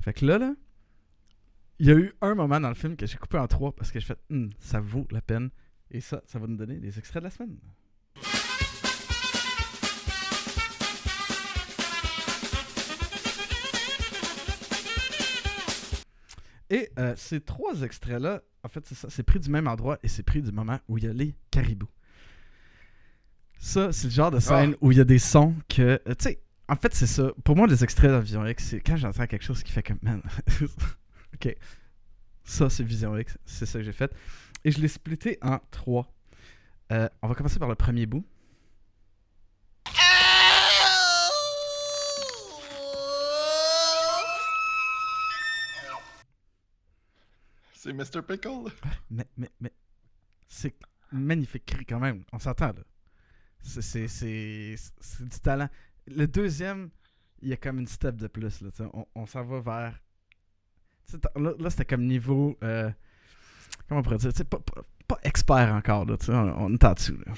[0.00, 0.54] Fait que là, là,
[1.78, 3.90] il y a eu un moment dans le film que j'ai coupé en trois parce
[3.90, 5.50] que j'ai fait, Hum, ça vaut la peine.
[5.90, 7.58] Et ça, ça va nous donner des extraits de la semaine.
[16.72, 20.08] Et euh, ces trois extraits-là, en fait, c'est ça, c'est pris du même endroit et
[20.08, 21.90] c'est pris du moment où il y a les caribous.
[23.58, 25.82] Ça, c'est le genre de scène où il y a des sons que.
[25.82, 27.30] euh, tu sais, en fait, c'est ça.
[27.44, 29.98] Pour moi, les extraits dans Vision X, c'est quand j'entends quelque chose qui fait comme.
[30.00, 30.22] Man.
[31.34, 31.54] ok.
[32.42, 33.36] Ça, c'est Vision X.
[33.44, 34.10] C'est ça que j'ai fait.
[34.64, 36.10] Et je l'ai splitté en trois.
[36.90, 38.24] Euh, on va commencer par le premier bout.
[47.82, 48.22] C'est Mr.
[48.22, 48.70] Pickle.
[49.10, 49.72] Mais, mais, mais.
[50.46, 50.76] C'est
[51.10, 52.22] magnifique quand même.
[52.32, 52.84] On s'entend là.
[53.60, 54.76] C'est- C'est
[55.24, 55.68] du talent.
[56.06, 56.90] Le deuxième,
[57.40, 58.60] il y a comme une step de plus.
[58.60, 60.00] Là, on on s'en va vers.
[61.34, 62.56] Là, là, c'était comme niveau.
[62.62, 62.88] euh,
[63.88, 66.04] comment on pourrait dire pas, pas, pas expert encore.
[66.04, 66.32] Là, on,
[66.66, 67.18] on est en dessous.
[67.26, 67.32] Là,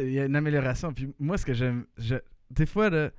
[0.00, 0.92] il y a une amélioration.
[0.92, 1.86] Puis moi, ce que j'aime.
[2.50, 3.10] Des fois, là,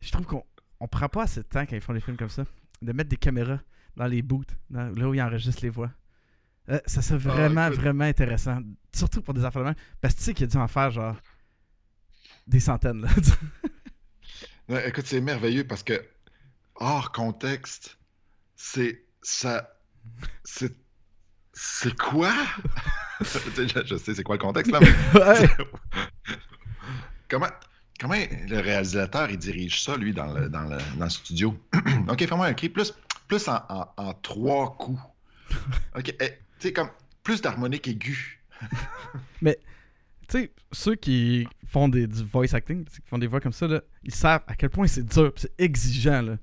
[0.00, 0.44] je trouve qu'on
[0.80, 2.44] on prend pas assez de temps quand ils font des films comme ça.
[2.82, 3.60] De mettre des caméras
[3.96, 5.90] dans les booths, dans- là où ils enregistrent les voix.
[6.68, 7.80] Euh, ça serait vraiment, Ah, écoute.
[7.80, 8.58] vraiment intéressant.
[8.94, 9.76] Surtout pour des affaires de même.
[10.00, 11.16] Parce que tu sais qu'il a dû en faire genre
[12.46, 13.02] des centaines.
[13.02, 13.08] Là.
[14.86, 16.02] Écoute, c'est merveilleux parce que
[16.76, 17.98] hors contexte,
[18.56, 19.78] c'est ça.
[20.42, 20.74] C'est.
[21.52, 22.32] C'est quoi?
[23.20, 24.88] Je, je sais c'est quoi le contexte là, mais
[27.28, 27.46] comment,
[28.00, 28.14] comment
[28.48, 31.58] le réalisateur il dirige ça, lui, dans le, dans le, dans le studio?
[32.08, 32.92] ok, fais-moi un cri plus,
[33.28, 35.00] plus en, en- en trois coups.
[35.96, 36.28] Ok, eh,
[36.58, 36.88] tu sais, comme
[37.22, 38.40] plus d'harmonique aiguë.
[40.26, 43.68] Tu sais, ceux qui font des, du voice acting, qui font des voix comme ça,
[43.68, 46.22] là, ils savent à quel point c'est dur, c'est exigeant.
[46.22, 46.36] Là.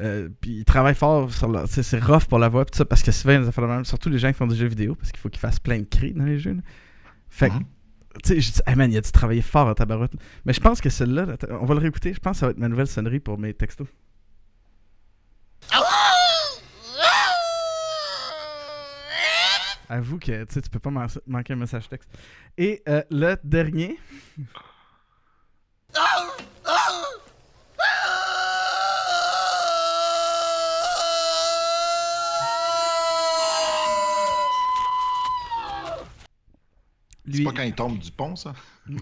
[0.00, 1.68] Euh, puis ils travaillent fort sur leur.
[1.68, 4.08] C'est rough pour la voix, pis ça, parce que souvent, les affaires de même, surtout
[4.10, 6.12] les gens qui font des jeux vidéo, parce qu'il faut qu'ils fassent plein de cris
[6.12, 6.54] dans les jeux.
[6.54, 6.60] là.
[7.30, 7.64] Fait que, Mhm.
[8.22, 10.12] Tu je dis, hey man, il a dû fort à tabarouette.
[10.44, 12.52] Mais je pense que celle-là, là, on va le réécouter, je pense que ça va
[12.52, 13.88] être ma nouvelle sonnerie pour mes textos.
[19.90, 22.10] Avoue que tu peux pas man- manquer un message texte.
[22.58, 23.98] Et euh, le dernier.
[37.38, 38.52] C'est Lui, pas quand il tombe du pont, ça?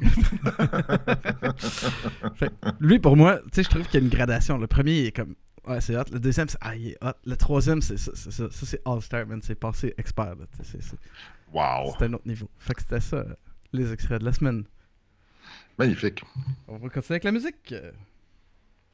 [2.34, 4.58] Fait lui, pour moi, tu sais, je trouve qu'il y a une gradation.
[4.58, 5.34] Le premier, il est comme.
[5.66, 6.04] Ouais, c'est hot.
[6.12, 6.58] Le deuxième, c'est.
[6.60, 7.12] Ah, il est hot.
[7.24, 8.12] Le troisième, c'est ça.
[8.14, 8.48] c'est ça.
[8.50, 9.40] Ça, c'est All-Star, man.
[9.42, 10.44] C'est passé expert, là.
[10.62, 10.96] C'est c'est-
[11.52, 11.94] Wow!
[11.98, 12.48] c'est un autre niveau.
[12.58, 13.24] Fait que c'était ça,
[13.72, 14.64] les extraits de la semaine.
[15.78, 16.22] Magnifique.
[16.68, 17.74] On va continuer avec la musique.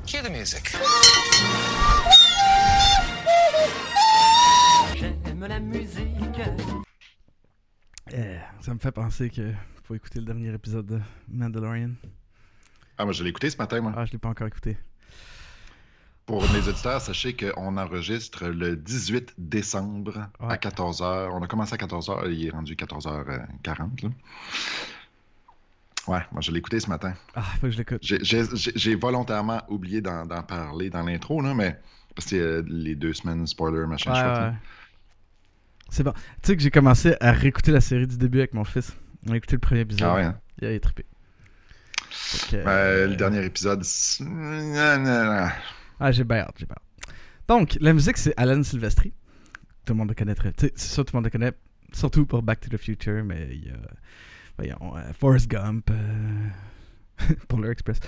[0.07, 0.72] Cue the music.
[4.97, 6.40] J'aime la musique.
[8.14, 9.53] Euh, ça me fait penser que
[9.84, 11.90] faut écouter le dernier épisode de Mandalorian.
[12.98, 13.92] Ah, moi, je l'ai écouté ce matin, moi.
[13.96, 14.76] Ah, je l'ai pas encore écouté.
[16.26, 20.53] Pour mes auditeurs, sachez qu'on enregistre le 18 décembre Ouais.
[20.53, 21.30] à 14h.
[21.32, 24.03] On a commencé à 14h, il est rendu 14h40.
[24.05, 24.09] Là.
[26.09, 27.14] Ouais, moi je l'ai écouté ce matin.
[27.34, 28.00] Ah, faut que je l'écoute.
[28.03, 31.78] J'ai- volontairement oublié d'en parler dans l'intro, mais
[32.14, 34.53] parce que euh, les deux semaines spoiler, machin, Ouais, chouette, ouais.
[35.93, 36.12] C'est bon.
[36.12, 38.97] Tu sais que j'ai commencé à réécouter la série du début avec mon fils.
[39.28, 40.09] On a écouté le premier épisode.
[40.11, 40.40] Ah ouais, hein?
[40.62, 41.05] Il a trippé.
[42.09, 43.84] Fait que, Ben, euh, le dernier épisode.
[46.01, 46.76] Ah, j'ai bien hâte, j'ai bien.
[47.47, 49.12] Donc, la musique, c'est Alan Silvestri.
[49.84, 50.53] Tout le monde le connaît très.
[50.55, 51.53] tu sais, C'est sûr, tout le monde le connaît.
[51.93, 53.74] Surtout pour Back to the Future, mais il y a.
[54.57, 56.49] Voyons, euh, Forrest Gump, euh,
[57.49, 58.01] Polar Express.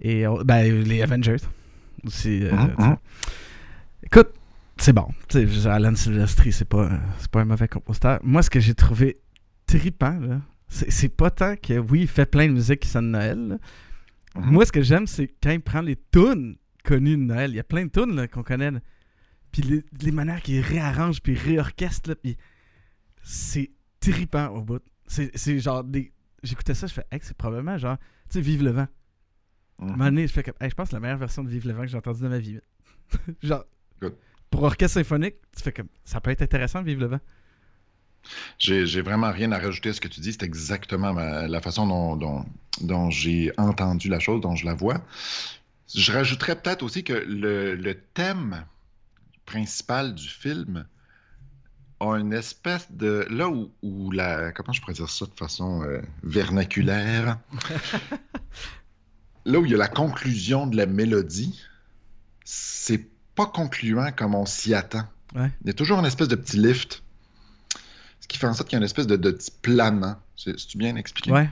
[0.00, 1.38] Et euh, ben, les Avengers
[2.04, 2.44] aussi.
[2.44, 2.56] euh, sais.
[2.78, 2.96] mhm.
[4.04, 4.34] Écoute,
[4.78, 5.08] c'est bon.
[5.66, 6.90] Alan Silvestri, c'est pas,
[7.30, 8.18] pas un mauvais compositeur.
[8.22, 9.16] Moi, ce que j'ai trouvé
[9.66, 10.18] trippant,
[10.68, 13.48] c'est pas tant que, oui, il fait plein de musique qui sonne Noël.
[13.48, 13.58] là.
[14.36, 14.50] Mhm.
[14.50, 17.50] Moi, ce que j'aime, c'est quand il prend les tunes connues de Noël.
[17.52, 18.70] Il y a plein de tunes qu'on connaît.
[18.72, 18.80] là.
[19.52, 22.36] Puis les, les manières qu'il réarrange, puis réorchestre, là, puis
[23.22, 23.70] c'est
[24.00, 24.82] trippant au bout.
[25.06, 26.12] C'est genre des.
[26.42, 27.96] J'écoutais ça, je fais, hey, c'est probablement genre,
[28.28, 28.86] tu sais, Vive le vent.
[29.78, 31.66] un moment donné, je fais comme, Hey, je pense que la meilleure version de Vive
[31.66, 32.58] le vent que j'ai entendue de ma vie.
[33.42, 33.64] Genre,
[34.00, 34.14] Good.
[34.50, 37.20] Pour orchestre symphonique, tu fais comme, ça peut être intéressant de Vive le vent.
[38.58, 40.32] J'ai j'ai vraiment rien à rajouter à ce que tu dis.
[40.32, 42.44] C'est exactement ma- la façon dont, dont-
[42.80, 45.04] dont j'ai entendu la chose, dont je la vois.
[45.94, 48.66] Je rajouterais peut-être aussi que le, le thème
[49.46, 50.86] principal du film
[52.00, 53.26] a une espèce de...
[53.30, 54.52] Là où, où la...
[54.52, 57.38] Comment je pourrais dire ça de façon euh, vernaculaire?
[59.44, 61.58] là où il y a la conclusion de la mélodie,
[62.44, 65.04] c'est pas concluant comme on s'y attend.
[65.34, 65.50] Ouais.
[65.62, 67.02] Il y a toujours une espèce de petit lift.
[68.20, 70.16] Ce qui fait en sorte qu'il y a une espèce de, de petit planant.
[70.36, 71.30] C'est c'est-tu bien expliqué?
[71.30, 71.48] Ouais.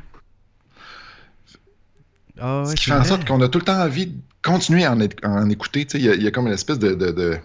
[2.41, 4.93] Ah Ce qui fait en sorte qu'on a tout le temps envie de continuer à
[4.93, 5.87] en, en écouter.
[5.95, 6.95] Il y, a- il y a comme une espèce de.
[6.95, 7.39] de- de-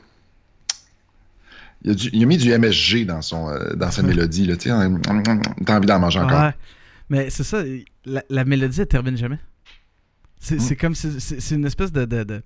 [1.83, 4.47] Il, a du- il a mis du MSG dans, son, euh, dans sa mélodie.
[4.57, 4.69] tu sais.
[5.65, 6.41] T'as envie d'en manger encore.
[6.41, 6.55] Ouais.
[7.09, 7.63] Mais c'est ça,
[8.05, 9.39] la, la mélodie, elle termine jamais.
[10.39, 10.75] C'est Mm.
[10.77, 12.41] comme, c'est une espèce de, de,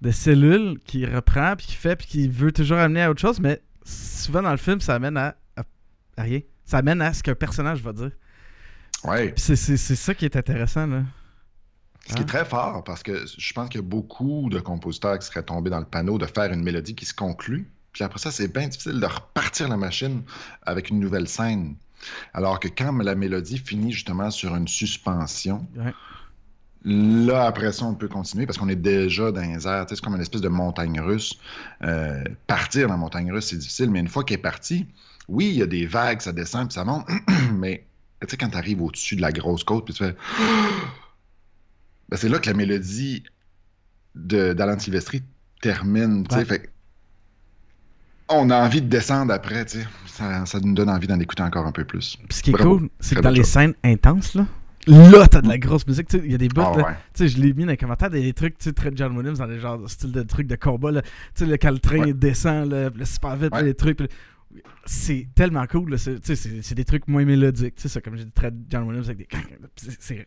[0.00, 3.20] de, de cellule qui reprend, puis qui fait, puis qui veut toujours amener à autre
[3.20, 5.62] chose, mais souvent dans le film, ça amène à, à-
[6.16, 6.40] à rien.
[6.64, 8.10] Ça amène à ce qu'un personnage va dire.
[9.04, 9.32] Ouais.
[9.36, 11.02] C'est- ça qui est intéressant, là.
[12.08, 15.18] Ce qui est très fort, parce que je pense qu'il y a beaucoup de compositeurs
[15.18, 17.70] qui seraient tombés dans le panneau de faire une mélodie qui se conclut.
[17.92, 20.22] Puis après ça, c'est bien difficile de repartir la machine
[20.62, 21.76] avec une nouvelle scène.
[22.32, 25.92] Alors que quand la mélodie finit justement sur une suspension, Ouais.
[26.84, 29.86] Là, après ça, on peut continuer parce qu'on est déjà dans les airs.
[29.88, 31.38] C'est comme une espèce de montagne russe.
[31.82, 34.86] Euh, partir dans la montagne russe, c'est difficile, mais une fois qu'elle est partie,
[35.28, 37.06] oui, il y a des vagues, ça descend, puis ça monte,
[37.54, 37.84] mais
[38.20, 40.14] tu sais, quand tu arrives au-dessus de la grosse côte, puis tu fais.
[42.10, 43.22] Ben, c'est là que la mélodie
[44.14, 45.22] de- d'Alan Silvestri
[45.60, 46.24] termine.
[46.32, 46.44] Ouais.
[46.46, 46.70] fait
[48.30, 49.64] on a envie de descendre après.
[49.66, 49.86] tu sais.
[50.06, 52.16] Ça, ça nous donne envie d'en écouter encore un peu plus.
[52.28, 52.78] Puis ce qui est Bravo.
[52.78, 54.46] cool, c'est que dans les scènes intenses, là,
[54.88, 56.12] là, t'as de la grosse musique.
[56.14, 56.82] Il y a des bouts, Ah ouais.
[57.14, 59.46] Sais, je l'ai mis dans les commentaires, des trucs, tu sais, très John Williams dans
[59.46, 61.02] les genres de style de trucs de combat, là.
[61.02, 62.12] Tu sais, le- quand le train Ouais.
[62.14, 63.62] descend, là, là, super vite, Ouais.
[63.62, 64.00] les trucs.
[64.00, 64.06] là,
[64.86, 68.50] C'est tellement cool, c'est- des trucs moins mélodiques, tu sais, ça, comme j'ai dit, très
[68.70, 69.28] John Williams avec des.
[70.00, 70.26] c'est-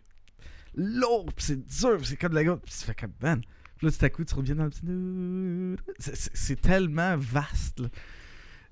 [0.75, 3.41] lourd, c'est dur, c'est comme de la puis tu fais comme, man.
[3.77, 5.81] Puis là, tout à coup, tu reviens dans le petit.
[5.99, 7.87] C'est- tellement vaste, là.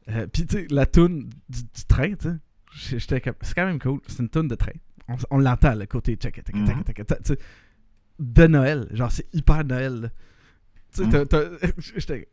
[0.10, 2.30] Euh, puis, tu sais, la toune du, du train, tu
[2.76, 3.00] sais.
[3.00, 4.72] C'est quand même cool, c'est une toune de train.
[5.10, 7.38] On, on l'entend, le côté tu sais,
[8.20, 8.88] de Noël.
[8.92, 10.12] Genre, c'est hyper Noël.
[10.94, 12.28] Tu sais, j'étais.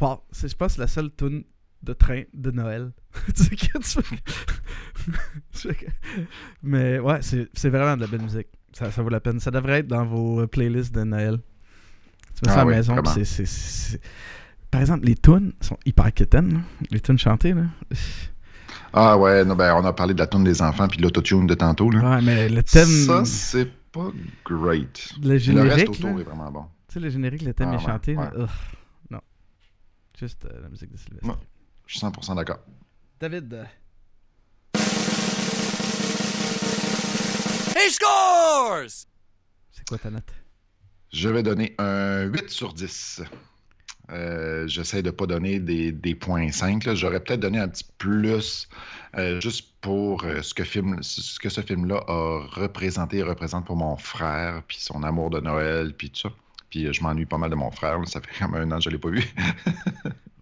[0.00, 1.44] Wow, c'est, je pense, que c'est la seule tune
[1.82, 2.92] de train de Noël.
[3.34, 4.00] tu sais,
[5.60, 5.74] tu
[6.62, 8.48] Mais ouais, c'est, vraiment de la belle musique.
[8.72, 9.40] Ça, ça vaut la peine.
[9.40, 11.38] Ça devrait être dans vos euh, playlists de Noël.
[12.34, 14.00] Tu mets ça à la maison, c'est,
[14.70, 16.62] Par exemple, les tunes sont hyper quétaines.
[16.90, 17.64] Les tunes chantées, là.
[18.98, 21.46] Ah ouais, non, ben, on a parlé de la tourne des enfants puis de l'autotune
[21.46, 21.90] de tantôt.
[21.90, 22.16] Là.
[22.16, 22.86] Ouais, mais le thème.
[22.88, 24.10] Ça, c'est pas
[24.44, 25.12] great.
[25.22, 26.20] le Le reste générique, autour là?
[26.20, 26.64] est vraiment bon.
[26.88, 28.14] Tu sais, le générique, le thème Ah est ouais, chanté.
[28.14, 28.22] là.
[28.34, 28.42] ouais.
[28.44, 28.48] Ugh,
[29.10, 29.20] non.
[30.18, 31.28] Juste euh, la musique de Sylvestre.
[31.28, 31.34] Ouais.
[31.86, 32.58] Je suis 100% d'accord.
[33.20, 33.52] David.
[33.52, 33.64] euh,
[37.76, 39.06] He scores!
[39.70, 40.32] C'est quoi ta note?
[41.12, 43.22] Je vais donner un 8 sur 10.
[44.10, 46.84] Euh, J'essaie de ne pas donner des, des points 5.
[46.84, 46.94] là.
[46.94, 48.68] J'aurais peut-être donné un petit plus
[49.16, 53.66] euh, juste pour euh, ce, que film, ce que ce film-là a représenté et représente
[53.66, 56.28] pour mon frère, puis son amour de Noël, puis tout ça.
[56.70, 57.98] Puis je m'ennuie pas mal de mon frère.
[57.98, 58.06] là.
[58.06, 59.24] Ça fait comme un an que je ne l'ai pas vu.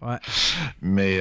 [0.01, 0.17] Ouais.
[0.81, 1.17] Mais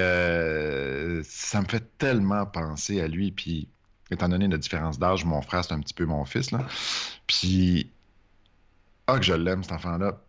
[1.22, 3.30] ça me fait tellement penser à lui.
[3.30, 3.68] Puis,
[4.10, 6.50] étant donné la différence d'âge, mon frère, c'est un petit peu mon fils.
[6.50, 6.66] Là.
[7.26, 7.90] Puis,
[9.06, 10.20] ah, que je l'aime, cet enfant-là.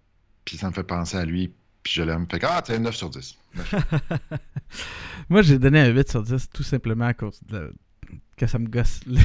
[0.46, 1.52] Puis, ça me fait penser à lui.
[1.86, 2.26] Puis, je l'aime.
[2.30, 3.38] Fait que, ah, tiens, 9 sur 10.
[5.30, 7.74] Moi, j'ai donné un 8 sur 10 tout simplement à cause de
[8.36, 9.20] que ça me gosse le-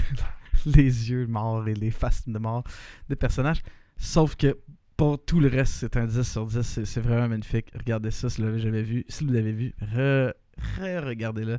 [0.67, 2.63] les yeux morts et les faces de mort
[3.09, 3.63] des personnages.
[3.97, 4.59] Sauf que
[4.99, 6.61] pour tout le reste, c'est un 10 sur 10.
[6.85, 7.69] C'est- vraiment magnifique.
[7.75, 9.07] Regardez ça si vous l'avez jamais vu.
[9.09, 10.35] Si vous l'avez vu, re-
[10.79, 11.59] re-regardez-le.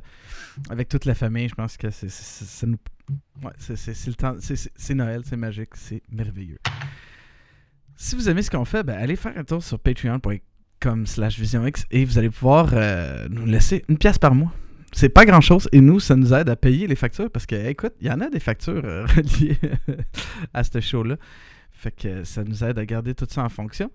[0.70, 2.78] Avec toute la famille, je pense que c'est nous.
[3.42, 3.50] Ouais,
[4.94, 6.60] Noël, c'est magique, c'est merveilleux.
[7.96, 10.38] Si vous aimez ce qu'on fait, ben, allez faire un tour sur patreon.com
[11.06, 14.52] slash visionx et vous allez pouvoir euh, nous laisser une pièce par mois.
[14.92, 17.54] C'est pas grand chose et nous, ça nous aide à payer les factures parce que,
[17.54, 19.58] écoute, il y en a des factures euh, reliées
[20.52, 21.16] à ce show-là.
[21.72, 23.90] Fait que ça nous aide à garder tout ça en fonction.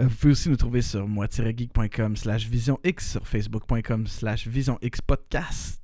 [0.00, 5.82] Euh, vous pouvez aussi nous trouver sur moi-geek.com slash visionx, sur facebook.com slash visionxpodcast.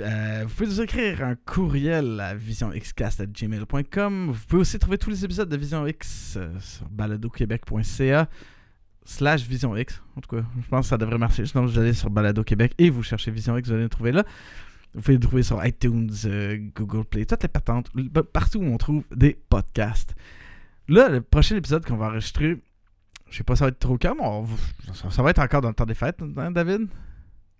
[0.00, 4.30] Euh, vous pouvez nous écrire un courriel à visionxcast.gmail.com.
[4.30, 8.28] Vous pouvez aussi trouver tous les épisodes de Vision X euh, sur baladoquebec.ca
[9.06, 10.02] slash Vision X.
[10.16, 11.46] En tout cas, je pense que ça devrait marcher.
[11.46, 14.12] Sinon, vous allez sur Balado Québec et vous cherchez Vision X, vous allez nous trouver
[14.12, 14.24] là.
[14.94, 17.90] Vous pouvez nous trouver sur iTunes, euh, Google Play, toutes les patentes,
[18.32, 20.14] partout où on trouve des podcasts.
[20.88, 22.62] là, le prochain épisode qu'on va enregistrer,
[23.28, 24.18] je sais pas, ça va être trop calme.
[24.20, 24.46] on
[24.94, 26.88] ça, ça va être encore dans le temps des fêtes, hein, David?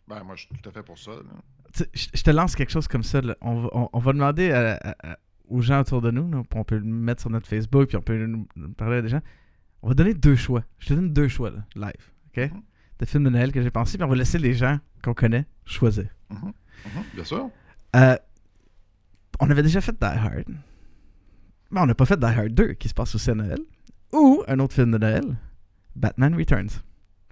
[0.09, 1.11] Ben, moi, je suis tout à fait pour ça.
[1.93, 3.21] Je je te lance quelque chose comme ça.
[3.21, 3.37] là.
[3.43, 5.19] On, va, on- on va demander à- à- à-
[5.49, 8.03] aux gens autour de nous, là, on peut le mettre sur notre Facebook, puis on
[8.03, 9.21] peut nous parler à des gens.
[9.83, 10.65] On va donner deux choix.
[10.79, 12.11] Je te donne deux choix, là, live.
[12.29, 12.51] OK?
[12.53, 12.63] Mhm.
[12.99, 15.47] De films de Noël que j'ai pensé, puis on va laisser les gens qu'on connaît
[15.65, 16.09] choisir.
[16.31, 16.53] Mhm,
[17.15, 17.51] bien sûr.
[17.95, 18.17] Euh,
[19.41, 20.45] on avait déjà fait Die Hard.
[21.71, 23.59] Mais on n'a pas fait Die Hard 2 qui se passe aussi à Noël.
[24.13, 25.37] Ou un autre film de Noël,
[25.95, 26.71] Batman Returns.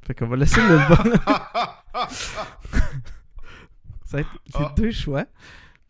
[0.03, 0.77] Fait qu'on va laisser le
[4.19, 4.73] être c'est Ah.
[4.77, 5.25] deux choix.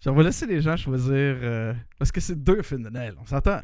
[0.00, 1.12] Puis on va laisser les gens choisir.
[1.12, 3.60] euh, parce que c'est deux films de Noël, on s'entend?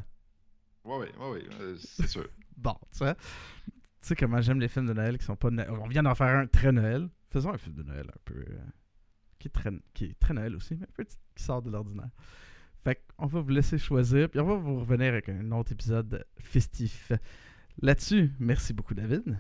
[0.85, 2.27] Oui, oui, oui, oui, euh, c'est sûr.
[2.61, 3.15] Bon, tu sais.
[3.15, 3.73] Tu
[4.09, 5.51] sais comment j'aime les films de Noël qui sont pas.
[5.51, 5.71] Noël.
[5.71, 7.09] On vient d'en faire un très Noël.
[7.31, 8.35] Faisons un film de Noël un peu.
[8.35, 8.59] euh,
[9.39, 12.11] qui, est très, qui est très Noël aussi, mais un peu qui sort de l'ordinaire.
[12.85, 16.25] Fait qu'on va vous laisser choisir, puis on va vous revenir avec un autre épisode
[16.39, 17.13] festif.
[17.83, 19.37] Là-dessus, merci beaucoup, David.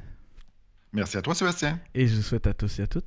[0.92, 1.78] Merci à toi, Sébastien.
[1.94, 3.06] Et je vous souhaite à tous et à toutes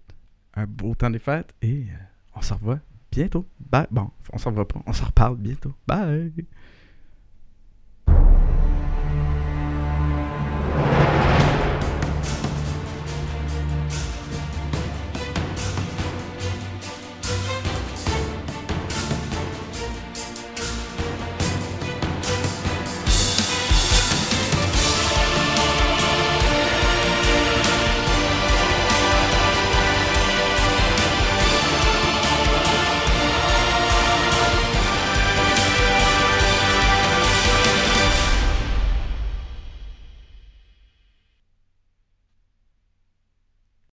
[0.55, 1.95] un beau temps des fêtes et euh,
[2.35, 2.79] on se revoit
[3.11, 3.47] bientôt.
[3.59, 3.87] Bye.
[3.91, 4.81] Bon, on se revoit pas.
[4.85, 5.73] On se reparle bientôt.
[5.87, 6.31] Bye.